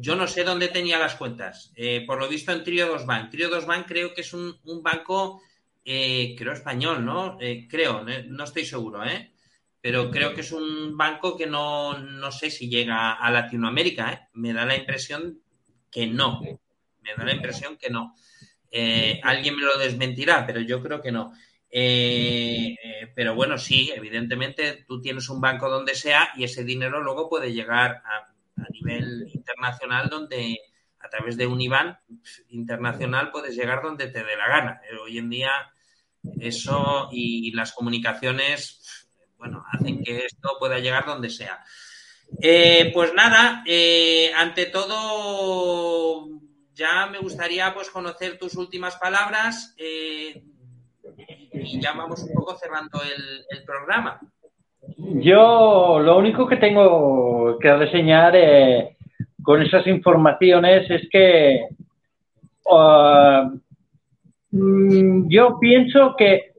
[0.00, 1.72] yo no sé dónde tenía las cuentas.
[1.76, 3.30] Eh, por lo visto en Triodos Bank.
[3.30, 5.40] Triodos Bank creo que es un, un banco,
[5.84, 7.38] eh, creo español, ¿no?
[7.40, 9.32] Eh, creo, eh, no estoy seguro, ¿eh?
[9.80, 14.28] Pero creo que es un banco que no, no sé si llega a Latinoamérica, ¿eh?
[14.32, 15.40] Me da la impresión
[15.90, 16.40] que no.
[16.40, 18.14] Me da la impresión que no.
[19.22, 21.32] Alguien me lo desmentirá, pero yo creo que no.
[21.70, 27.52] Pero bueno, sí, evidentemente tú tienes un banco donde sea y ese dinero luego puede
[27.52, 30.58] llegar a, a nivel internacional donde
[30.98, 31.98] a través de un IBAN
[32.48, 34.80] internacional puedes llegar donde te dé la gana.
[35.02, 35.50] Hoy en día
[36.40, 39.08] eso y, las comunicaciones,
[39.38, 41.62] bueno, hacen que esto pueda llegar donde sea.
[42.40, 46.28] Eh, pues nada, eh, ante todo,
[46.74, 50.42] ya me gustaría pues conocer tus últimas palabras eh,
[51.52, 54.20] y ya vamos un poco cerrando el, programa.
[54.96, 58.34] Yo lo único que tengo que reseñar
[59.42, 61.68] con esas informaciones es que
[62.70, 63.50] ah,
[65.28, 66.52] yo pienso que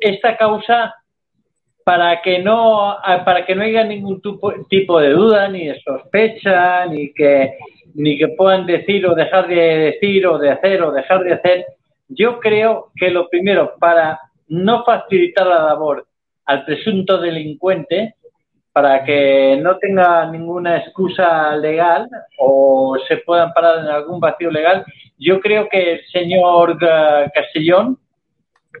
[0.00, 0.94] esta causa
[1.84, 2.96] para que no
[3.26, 4.22] para que no haya ningún
[4.70, 7.58] tipo de duda ni de sospecha ni que
[7.94, 11.66] ni que puedan decir o dejar de decir o de hacer o dejar de hacer
[12.08, 16.06] yo creo que lo primero para no facilitar la labor
[16.46, 18.14] al presunto delincuente
[18.74, 22.08] para que no tenga ninguna excusa legal
[22.38, 24.84] o se puedan parar en algún vacío legal,
[25.16, 27.96] yo creo que el señor eh, Castellón,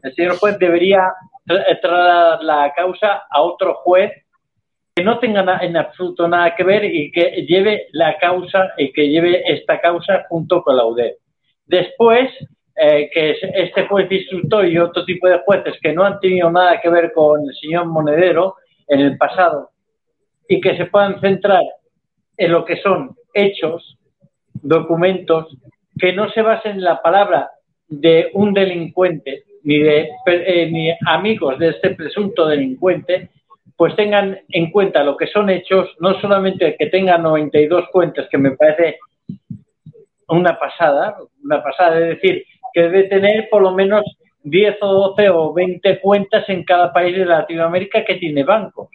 [0.02, 1.12] el señor juez, debería
[1.46, 4.10] tra- trasladar la causa a otro juez
[4.96, 9.08] que no tenga en absoluto nada que ver y que lleve la causa y que
[9.08, 11.18] lleve esta causa junto con la UDEP.
[11.66, 12.30] Después,
[12.76, 16.50] eh, que es- este juez instructor y otro tipo de jueces que no han tenido
[16.50, 18.56] nada que ver con el señor Monedero
[18.88, 19.70] en el pasado
[20.48, 21.62] y que se puedan centrar
[22.36, 23.98] en lo que son hechos,
[24.54, 25.56] documentos,
[25.98, 27.50] que no se basen en la palabra
[27.88, 33.30] de un delincuente ni de eh, ni amigos de este presunto delincuente,
[33.76, 38.38] pues tengan en cuenta lo que son hechos, no solamente que tengan 92 cuentas, que
[38.38, 38.98] me parece
[40.28, 44.04] una pasada, una pasada, es decir, que debe tener por lo menos
[44.42, 48.90] 10 o 12 o 20 cuentas en cada país de Latinoamérica que tiene bancos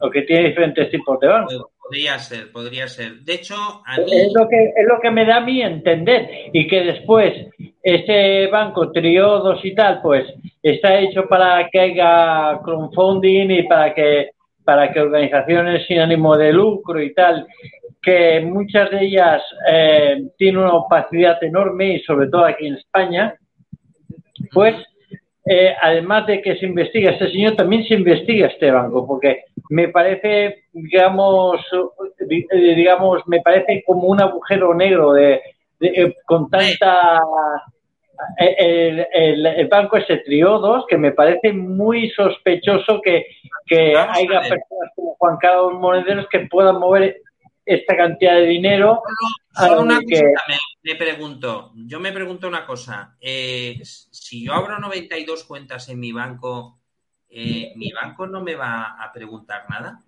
[0.00, 1.66] o que tiene diferentes tipos de bancos.
[1.82, 3.20] Podría ser, podría ser.
[3.20, 6.50] De hecho, a mí, Es lo, que, es lo que me da a mí entender.
[6.52, 7.32] Y que después
[7.82, 10.26] ese banco, Triodos y tal, pues
[10.62, 14.30] está hecho para que haya crowdfunding y para que,
[14.64, 17.46] para que organizaciones sin ánimo de lucro y tal,
[18.02, 23.34] que muchas de ellas eh, tienen una opacidad enorme y sobre todo aquí en España,
[24.52, 24.74] pues
[25.48, 29.88] eh, además de que se investiga este señor, también se investiga este banco, porque me
[29.88, 31.60] parece, digamos,
[32.20, 35.40] di- eh, digamos, me parece como un agujero negro de,
[35.80, 37.20] de- eh, con tanta
[38.40, 43.26] eh, el, el- el banco ese Triodos, que me parece muy sospechoso que,
[43.66, 47.16] que haya personas como Juan Carlos Monederos que puedan mover
[47.68, 49.00] esta cantidad de dinero.
[49.54, 51.72] solo una que- cosita me, me pregunto.
[51.74, 53.16] Yo me pregunto una cosa.
[53.20, 56.78] eh, si yo abro 92 cuentas en mi banco,
[57.30, 60.00] eh, ¿mi banco no me va a preguntar nada?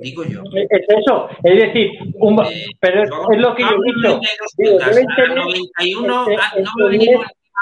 [0.00, 0.42] Digo yo.
[0.54, 2.48] Es eso, es decir, un ba-
[2.80, 4.08] pero es, es lo que yo he dicho.
[4.08, 7.16] 92 Digo, cuentas, deben a tener, 91, este- ah, no este va a venir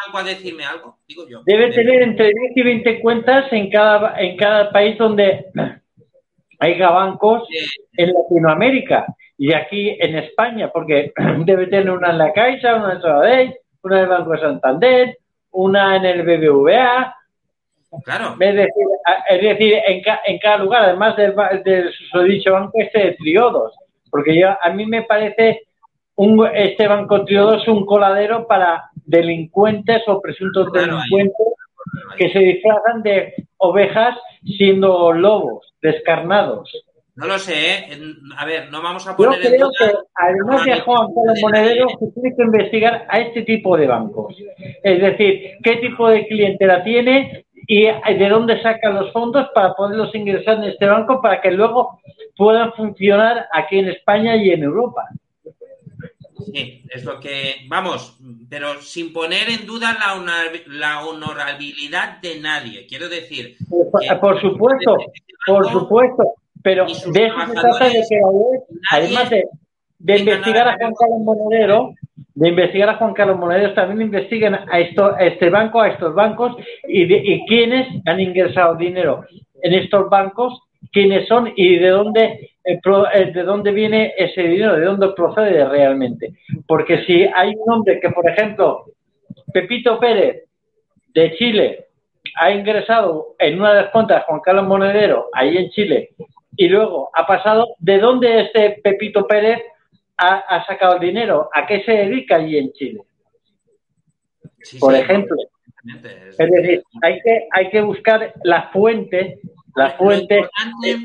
[0.07, 1.43] banco a decirme algo, digo yo.
[1.47, 5.47] debe tener entre 10 y 20 cuentas en cada, en cada país donde
[6.63, 7.43] haya bancos
[7.97, 9.07] en Latinoamérica
[9.39, 11.13] y aquí en España, porque
[11.45, 15.19] debe tener una en la Caixa, una en Sabadell, una en el Banco de Santander,
[15.51, 17.17] una en el BBVA.
[18.05, 18.37] Claro.
[18.41, 21.35] Es decir, a- es decir en, ca- en cada lugar, además del,
[21.65, 23.75] del susodicho banco este de Triodos,
[24.11, 25.63] porque yo, a mí me parece
[26.17, 31.47] un, este banco Triodos un coladero para delincuentes o presuntos delincuentes
[32.17, 34.17] que se disfrazan de ovejas
[34.57, 36.71] siendo lobos descarnados.
[37.15, 37.87] No lo sé, ¿eh?
[37.91, 39.73] En- A ver, no vamos a Yo poner en creo duda.
[39.79, 44.35] que, además de Juan Carlos Monedero, se tiene que investigar a este tipo de bancos.
[44.83, 50.15] Es decir, qué tipo de clientela tiene y de dónde sacan los fondos para poderlos
[50.15, 52.01] ingresar en este banco para que luego
[52.37, 55.07] puedan funcionar aquí en España y en Europa.
[56.53, 57.57] Sí, es lo que.
[57.69, 58.19] Vamos,
[58.49, 62.87] pero sin poner en duda la, honor- la honorabilidad de nadie.
[62.87, 63.57] Quiero decir.
[63.59, 64.97] que- Por supuesto,
[65.47, 68.21] por supuesto, pero de eso se trata de que
[68.91, 69.45] además de,
[69.99, 71.95] de investigar a Juan Carlos Monedero,
[72.35, 76.15] de investigar a Juan Carlos Monedero, también investiguen a, esto, a este banco, a estos
[76.15, 76.57] bancos
[76.89, 79.25] y, de, y quiénes han ingresado dinero
[79.63, 80.59] en estos bancos,
[80.93, 86.35] quiénes son y de dónde de dónde viene ese dinero, de dónde procede realmente.
[86.67, 88.87] Porque si hay un hombre que, por ejemplo,
[89.53, 90.45] Pepito Pérez
[91.15, 91.87] de Chile
[92.37, 96.11] ha ingresado en una de las cuentas Juan Carlos Monedero, ahí en Chile,
[96.57, 99.61] y luego ha pasado, ¿de dónde este Pepito Pérez
[100.17, 101.49] ha, ha sacado el dinero?
[101.53, 103.01] ¿A qué se dedica allí en Chile?
[104.79, 105.37] Por sí, ejemplo.
[106.39, 109.41] Es decir, hay que, hay que buscar la fuente,
[109.77, 110.35] la fuente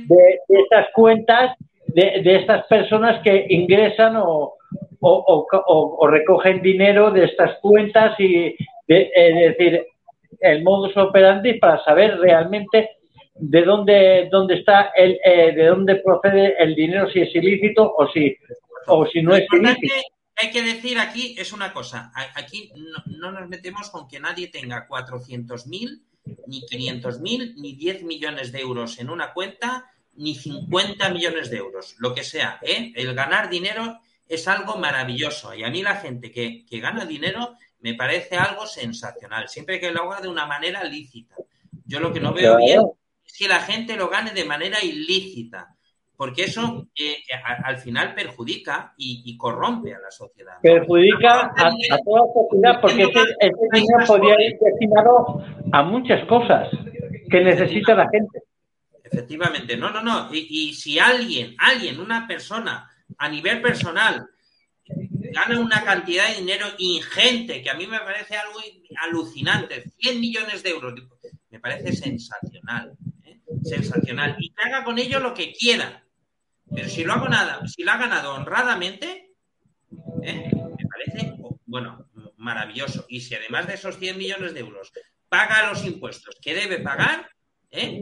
[0.07, 1.55] de, de estas cuentas,
[1.87, 4.53] de, de estas personas que ingresan o,
[4.99, 5.09] o,
[5.49, 8.55] o- o- recogen dinero de estas cuentas y,
[8.87, 9.85] de- es decir,
[10.41, 12.89] el modus operandi para saber realmente
[13.35, 18.07] de dónde, dónde está el, eh, de dónde procede el dinero, si es ilícito o
[18.09, 18.35] si,
[18.87, 19.93] o si no es ilícito.
[20.41, 22.11] hay que decir aquí es una cosa.
[22.35, 26.01] Aquí no, no nos metemos con que nadie tenga 400.000,
[26.47, 31.95] ni 500.000, ni 10 millones de euros en una cuenta, ni 50 millones de euros.
[31.99, 32.91] Lo que sea, ¿eh?
[32.95, 35.53] El ganar dinero es algo maravilloso.
[35.53, 39.47] Y a mí la gente que, que gana dinero me parece algo sensacional.
[39.47, 41.35] Siempre que lo haga de una manera lícita.
[41.85, 42.81] Yo lo que no veo bien
[43.25, 45.76] es que la gente lo gane de manera ilícita.
[46.17, 50.53] Porque eso eh, a- al final perjudica y, y corrompe a la sociedad.
[50.61, 56.25] perjudica a, a toda la sociedad porque ese, ese dinero podría ir destinado a muchas
[56.27, 56.69] cosas
[57.29, 58.39] que necesita la gente.
[59.03, 60.33] Efectivamente, no, no, no.
[60.33, 64.27] Y, y si alguien, alguien, una persona, a nivel personal,
[64.89, 68.59] gana una cantidad de dinero ingente, que a mí me parece algo
[69.03, 70.93] alucinante, 100 millones de euros,
[71.51, 72.93] me parece sensacional,
[73.23, 73.39] ¿eh?
[73.63, 74.35] sensacional.
[74.39, 76.03] Y que haga con ello lo que quiera.
[76.73, 79.31] Pero si lo ha ganado, si lo ha ganado honradamente,
[80.23, 80.51] ¿eh?
[80.51, 83.05] me parece, bueno, maravilloso.
[83.07, 84.91] Y si además de esos 100 millones de euros
[85.29, 87.29] paga los impuestos que debe pagar,
[87.71, 88.01] ¿eh?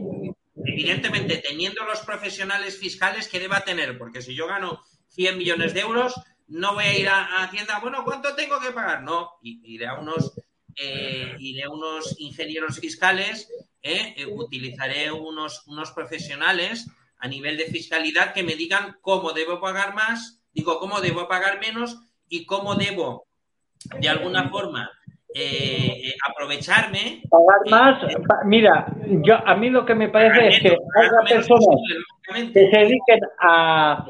[0.65, 5.81] evidentemente teniendo los profesionales fiscales que deba tener, porque si yo gano 100 millones de
[5.81, 6.15] euros,
[6.47, 9.03] no voy a ir a, Hacienda, bueno, ¿cuánto tengo que pagar?
[9.03, 10.33] No, iré a unos,
[10.75, 13.49] eh, iré a unos ingenieros fiscales.
[13.81, 16.87] Eh, utilizaré unos, unos profesionales
[17.19, 21.59] a nivel de fiscalidad que me digan cómo debo pagar más, digo, cómo debo pagar
[21.59, 21.97] menos
[22.29, 23.25] y cómo debo,
[23.99, 24.89] de alguna forma,
[25.33, 28.87] eh, eh, aprovecharme Pagar más, pa- mira,
[29.21, 31.75] yo a mí lo que me parece es que haya personas
[32.53, 34.05] que se dediquen a,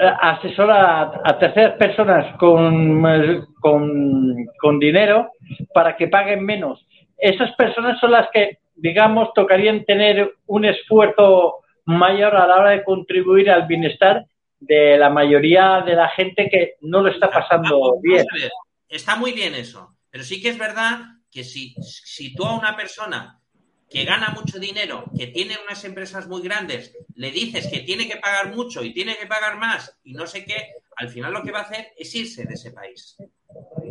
[0.00, 5.32] a asesorar a, a terceras personas con, eh, con, con dinero
[5.74, 6.86] para que paguen menos.
[7.18, 12.84] Esas personas son las que, digamos, tocarían tener un esfuerzo mayor a la hora de
[12.84, 14.26] contribuir al bienestar
[14.58, 18.24] de la mayoría de la gente que no lo está pasando bien.
[18.32, 18.50] ver,
[18.88, 21.00] está muy bien eso, pero sí que es verdad
[21.30, 23.40] que si, si tú a una persona
[23.88, 28.18] que gana mucho dinero, que tiene unas empresas muy grandes, le dices que tiene que
[28.18, 31.50] pagar mucho y tiene que pagar más y no sé qué, al final lo que
[31.50, 33.16] va a hacer es irse de ese país.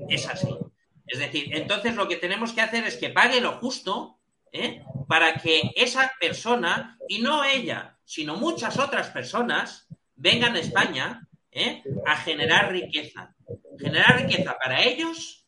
[0.07, 0.55] Es así.
[1.05, 4.18] Es decir, entonces lo que tenemos que hacer es que pague lo justo
[4.51, 4.81] ¿eh?
[5.07, 11.21] para que esa persona, y no ella, sino muchas otras personas, vengan a España
[11.51, 11.81] ¿eh?
[12.05, 13.33] a generar riqueza.
[13.79, 15.47] Generar riqueza para ellos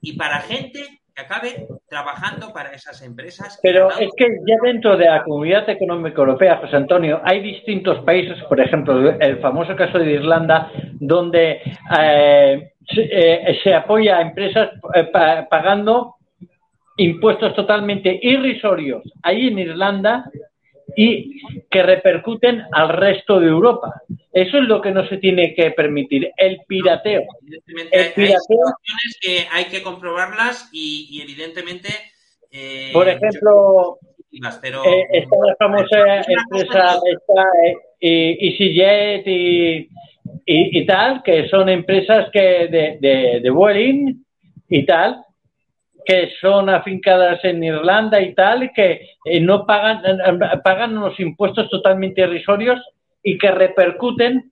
[0.00, 0.80] y para gente
[1.14, 3.58] que acabe trabajando para esas empresas.
[3.62, 8.42] Pero es que ya dentro de la Comunidad Económica Europea, José Antonio, hay distintos países,
[8.48, 11.60] por ejemplo, el famoso caso de Irlanda, donde
[12.00, 16.16] eh, se, eh, se apoya a empresas eh, pa- pagando
[16.96, 20.30] impuestos totalmente irrisorios ahí en Irlanda
[20.96, 21.40] y
[21.70, 23.92] que repercuten al resto de Europa.
[24.32, 27.22] Eso es lo que no se tiene que permitir, el pirateo.
[27.42, 31.88] Evidentemente, hay, que hay que comprobarlas y, y evidentemente.
[32.50, 33.98] eh, Por ejemplo,
[34.60, 37.44] pero, eh, está la famosa empresa está,
[38.00, 39.88] eh, EasyJet y,
[40.44, 44.24] y, y tal, que son empresas que de, de, de Vueling
[44.68, 45.24] y tal,
[46.04, 51.68] que son afincadas en Irlanda y tal, que eh, no pagan, eh, pagan unos impuestos
[51.70, 52.80] totalmente irrisorios
[53.22, 54.50] y que repercuten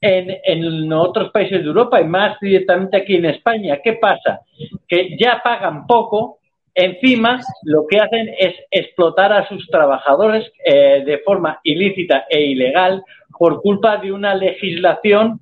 [0.00, 3.80] en, en otros países de Europa y más directamente aquí en España.
[3.82, 4.40] ¿Qué pasa?
[4.86, 6.38] Que ya pagan poco,
[6.74, 13.02] encima lo que hacen es explotar a sus trabajadores eh, de forma ilícita e ilegal
[13.36, 15.40] por culpa de una legislación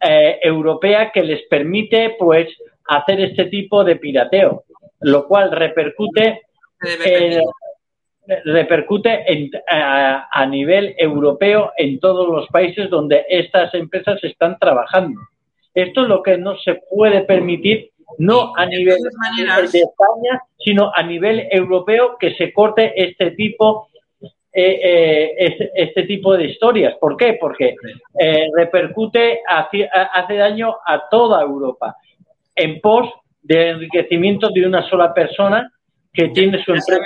[0.00, 2.48] eh, europea que les permite pues
[2.86, 4.64] hacer este tipo de pirateo,
[5.00, 6.42] lo cual repercute
[6.80, 7.40] en,
[8.44, 15.20] repercute en- a, a nivel europeo en todos los países donde estas empresas están trabajando.
[15.74, 18.96] Esto es lo que no se puede permitir, no a nivel
[19.72, 23.88] de España, sino a nivel europeo, que se corte este tipo
[24.52, 26.94] eh, eh, este, este tipo de historias.
[26.98, 27.34] ¿Por qué?
[27.40, 27.76] Porque
[28.18, 31.96] eh, repercute, hace, hace daño a toda Europa
[32.56, 33.08] en pos
[33.42, 35.72] del enriquecimiento de una sola persona
[36.12, 37.04] que tiene su empresa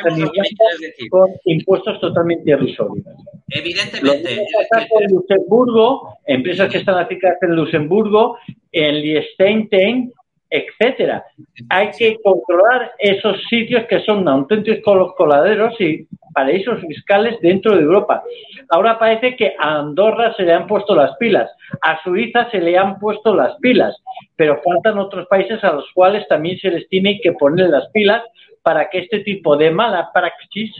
[1.10, 3.04] con impuestos totalmente irrisorios.
[3.48, 8.38] Evidentemente, mismo pasa con Luxemburgo, empresas que están aplicadas en Luxemburgo,
[8.70, 10.12] en Liechtenstein,
[10.52, 11.24] etcétera.
[11.70, 18.22] Hay que controlar esos sitios que son auténticos coladeros y paraísos fiscales dentro de Europa.
[18.68, 21.50] Ahora parece que a Andorra se le han puesto las pilas,
[21.80, 23.96] a Suiza se le han puesto las pilas,
[24.36, 28.22] pero faltan otros países a los cuales también se les tiene que poner las pilas
[28.62, 30.70] para que este tipo de mala praxis,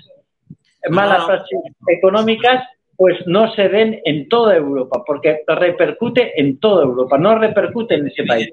[0.91, 2.62] malas praxis económicas,
[2.97, 8.07] pues no se den en toda Europa, porque repercute en toda Europa, no repercute en
[8.09, 8.49] ese país,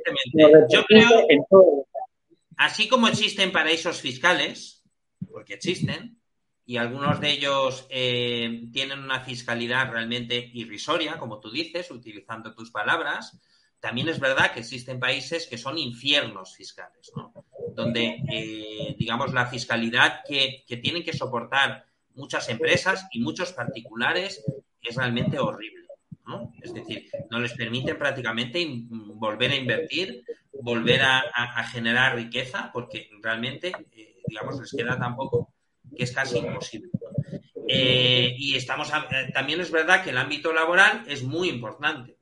[0.69, 1.99] Yo creo- en toda Europa.
[2.57, 4.83] así como existen paraísos fiscales,
[5.31, 6.17] porque existen,
[6.65, 12.71] y algunos de ellos eh, tienen una fiscalidad realmente irrisoria, como tú dices, utilizando tus
[12.71, 13.39] palabras,
[13.79, 17.33] también es verdad que existen países que son infiernos fiscales, ¿no?
[17.75, 21.85] donde, eh, digamos, la fiscalidad que, que tienen que soportar
[22.19, 24.43] muchas empresas y muchos particulares
[24.81, 25.79] es realmente horrible.
[26.61, 30.23] Es decir, no les permiten prácticamente volver a invertir,
[30.61, 35.53] volver a, generar riqueza, porque realmente, eh, digamos, les queda tan poco
[35.95, 36.89] que es casi imposible.
[37.67, 42.17] Eh, y estamos, a- eh, también es verdad que el ámbito laboral es muy importante.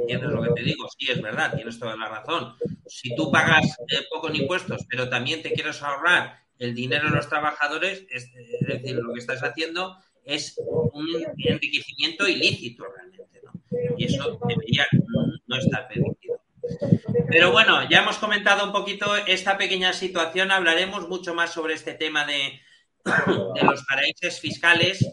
[0.00, 0.88] ¿Entiendes lo que te digo?
[0.96, 2.54] Sí, es verdad, tienes toda la razón.
[2.86, 7.16] Si tú pagas eh, poco en impuestos, pero también te quieres ahorrar el dinero de
[7.16, 8.32] los trabajadores, es,
[8.66, 11.06] decir, lo que estás haciendo es un
[11.38, 13.52] enriquecimiento ilícito realmente, ¿no?
[13.98, 14.86] Y eso debería
[15.46, 16.40] no estar permitido.
[17.28, 21.94] Pero bueno, ya hemos comentado un poquito esta pequeña situación, hablaremos mucho más sobre este
[21.94, 22.60] tema de
[23.62, 25.04] los paraísos fiscales,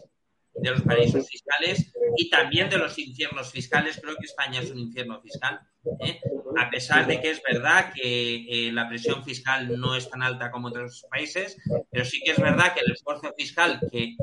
[0.54, 3.98] de los paraísos fiscales y también de los infiernos fiscales.
[4.00, 5.60] Creo que España es un infierno fiscal,
[6.00, 6.20] ¿eh?
[6.56, 10.50] a pesar de que es verdad que eh, la presión fiscal no es tan alta
[10.50, 11.56] como otros países,
[11.90, 14.16] pero sí que es verdad que el esfuerzo fiscal que,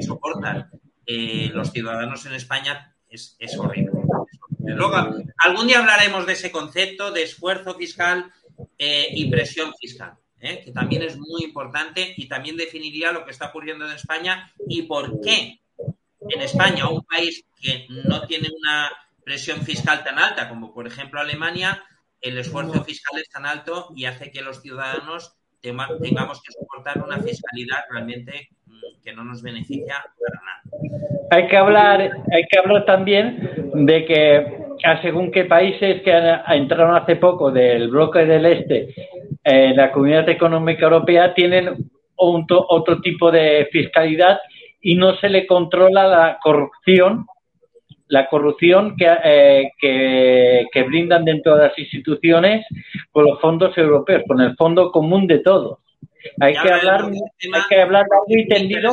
[0.00, 0.70] soportan
[1.06, 4.00] eh, los ciudadanos en España es, es horrible.
[4.60, 4.96] Luego,
[5.44, 8.30] algún día hablaremos de ese concepto de esfuerzo fiscal
[8.78, 13.86] y presión fiscal, que también es muy importante y también definiría lo que está ocurriendo
[13.86, 15.60] en España y por qué
[16.28, 18.90] en España, un país que no tiene una
[19.28, 21.82] presión fiscal tan alta como por ejemplo Alemania,
[22.22, 27.18] el esfuerzo fiscal es tan alto y hace que los ciudadanos tengamos que soportar una
[27.18, 31.28] fiscalidad realmente mm, que no nos beneficia para nada.
[31.30, 36.96] Hay que hablar, hay que hablar también de que a según qué países que entraron
[36.96, 38.94] hace poco del bloque del este
[39.44, 44.38] en la Comunidad Económica Europea tienen un otro tipo de fiscalidad
[44.80, 47.26] y no se le controla la corrupción,
[48.08, 52.66] la corrupción que, eh, que, que brindan dentro de las instituciones
[53.10, 55.78] con los fondos europeos, con el fondo común de todos.
[56.40, 58.90] Hay que hablar, hay que hablar largo y tendido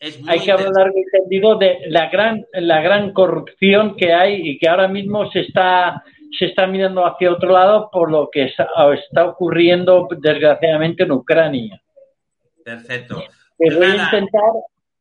[0.00, 0.80] muy hay que hablar interesante.
[0.80, 5.30] largo y tendido de la gran la gran corrupción que hay y que ahora mismo
[5.30, 6.02] se está
[6.38, 11.82] se está mirando hacia otro lado por lo que está, ocurriendo desgraciadamente en Ucrania.
[12.64, 13.22] Perfecto.
[13.58, 14.52] Pues voy a nada, intentar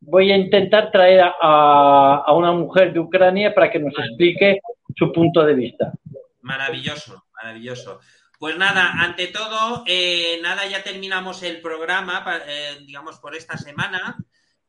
[0.01, 4.59] voy a intentar traer a, una mujer de Ucrania para que nos explique
[4.95, 5.93] su punto de vista.
[6.41, 7.99] Maravilloso, maravilloso.
[8.39, 14.17] Pues nada, ante todo, eh, nada, ya terminamos el programa, eh, digamos, por esta semana.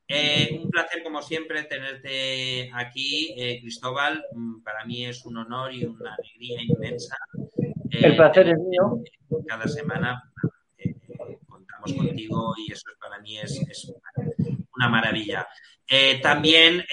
[0.09, 4.25] Eh, un placer, como siempre, tenerte aquí, Cristóbal.
[4.33, 7.17] Mm, para mí es un honor y una alegría inmensa.
[7.93, 9.03] el placer es mío.
[9.47, 10.21] Cada semana
[11.47, 13.93] contamos contigo y eso para mí es, es
[14.81, 15.47] una maravilla.
[16.23, 16.85] también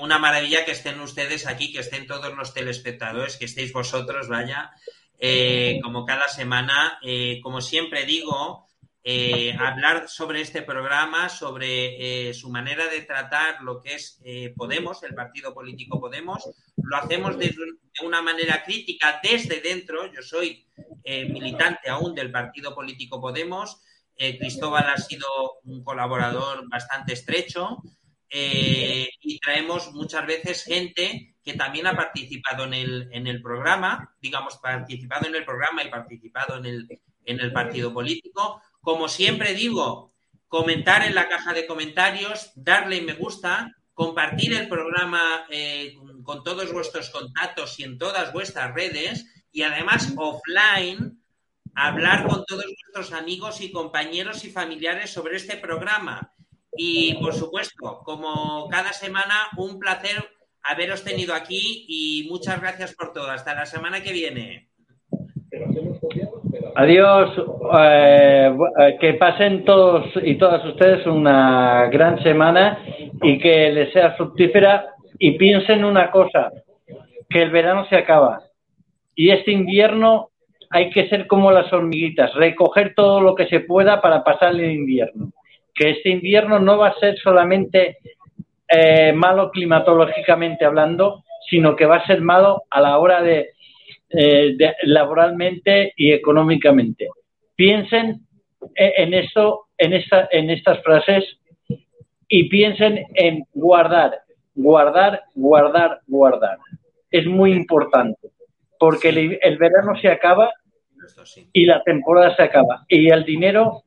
[0.00, 4.72] una maravilla que estén ustedes aquí, que estén todos los telespectadores, que estéis vosotros, vaya.
[5.18, 6.98] Eh, como cada semana.
[7.02, 8.66] Eh, como siempre digo,
[9.02, 14.20] eh, hablar sobre este programa, sobre su manera de tratar lo que es
[14.56, 16.48] Podemos, el partido político Podemos.
[16.76, 17.54] Lo hacemos de,
[18.02, 20.12] una manera crítica desde dentro.
[20.12, 20.66] Yo soy
[21.04, 23.80] militante aún del partido político Podemos.
[24.16, 25.26] Cristóbal ha sido
[25.64, 27.82] un colaborador bastante estrecho.
[28.30, 34.56] y traemos muchas veces gente que también ha participado en el, en el programa, digamos,
[34.56, 38.60] participado en el programa y participado en el, en el partido político.
[38.80, 40.10] Como siempre digo,
[40.48, 45.94] comentar en la caja de comentarios, darle me gusta, compartir el programa eh,
[46.24, 51.22] con todos vuestros contactos y en todas vuestras redes y además offline
[51.76, 56.32] hablar con todos vuestros amigos y compañeros y familiares sobre este programa.
[56.76, 60.24] Y por supuesto, como cada semana, un placer
[60.62, 63.30] haberos tenido aquí y muchas gracias por todo.
[63.30, 64.68] Hasta la semana que viene.
[66.74, 67.30] Adiós.
[67.78, 68.56] Eh,
[69.00, 72.78] que pasen todos y todas ustedes una gran semana
[73.22, 74.94] y que les sea fructífera.
[75.18, 76.52] Y piensen una cosa,
[77.30, 78.42] que el verano se acaba.
[79.14, 80.30] Y este invierno
[80.70, 84.70] hay que ser como las hormiguitas, recoger todo lo que se pueda para pasar el
[84.70, 85.32] invierno.
[85.74, 87.98] Que este invierno no va a ser solamente
[88.68, 93.50] eh, malo climatológicamente hablando, sino que va a ser malo a la hora de,
[94.10, 97.08] eh, laboralmente y económicamente.
[97.54, 98.20] Piensen
[98.74, 101.24] en eso, en, esta, en estas frases
[102.28, 104.18] y piensen en guardar,
[104.54, 106.58] guardar, guardar, guardar.
[107.10, 108.35] Es muy importante
[108.78, 110.50] porque el, el verano se acaba
[111.52, 113.82] y la temporada se acaba y el dinero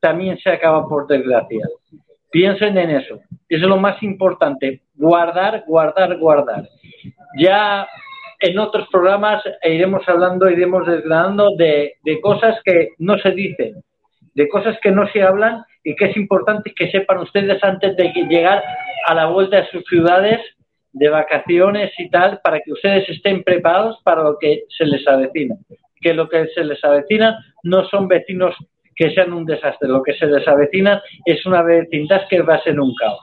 [0.00, 1.66] también se acaba por desgracia.
[2.30, 3.20] Piensen en eso.
[3.48, 4.82] Eso es lo más importante.
[4.94, 6.68] Guardar, guardar, guardar.
[7.38, 7.86] Ya
[8.42, 13.84] en otros programas iremos hablando, iremos desgranando de, cosas que no se dicen,
[14.34, 18.12] de cosas que no se hablan y que es importante que sepan ustedes antes de
[18.28, 18.62] llegar
[19.06, 20.40] a la vuelta de sus ciudades
[20.92, 25.56] de vacaciones y tal, para que ustedes estén preparados para lo que se les avecina.
[26.00, 28.54] Que lo que se les avecina no son vecinos
[28.94, 29.88] que sean un desastre.
[29.88, 33.20] Lo que se les avecina es una vecindad que va a ser un caos.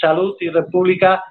[0.00, 1.22] Salud y república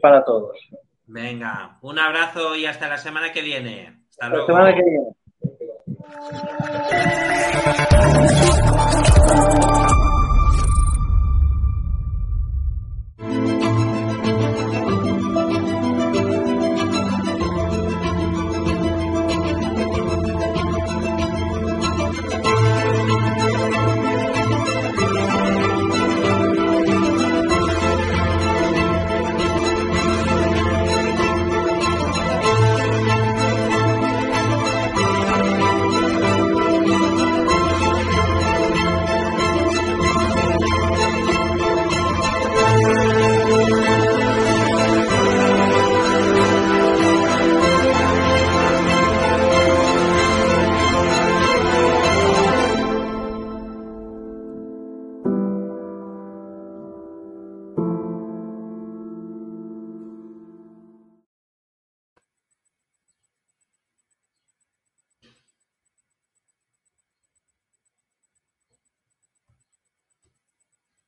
[0.00, 0.58] para todos.
[1.06, 4.00] Venga, un abrazo y hasta la semana que viene.
[4.10, 4.46] Hasta luego.
[4.48, 5.10] La semana que viene.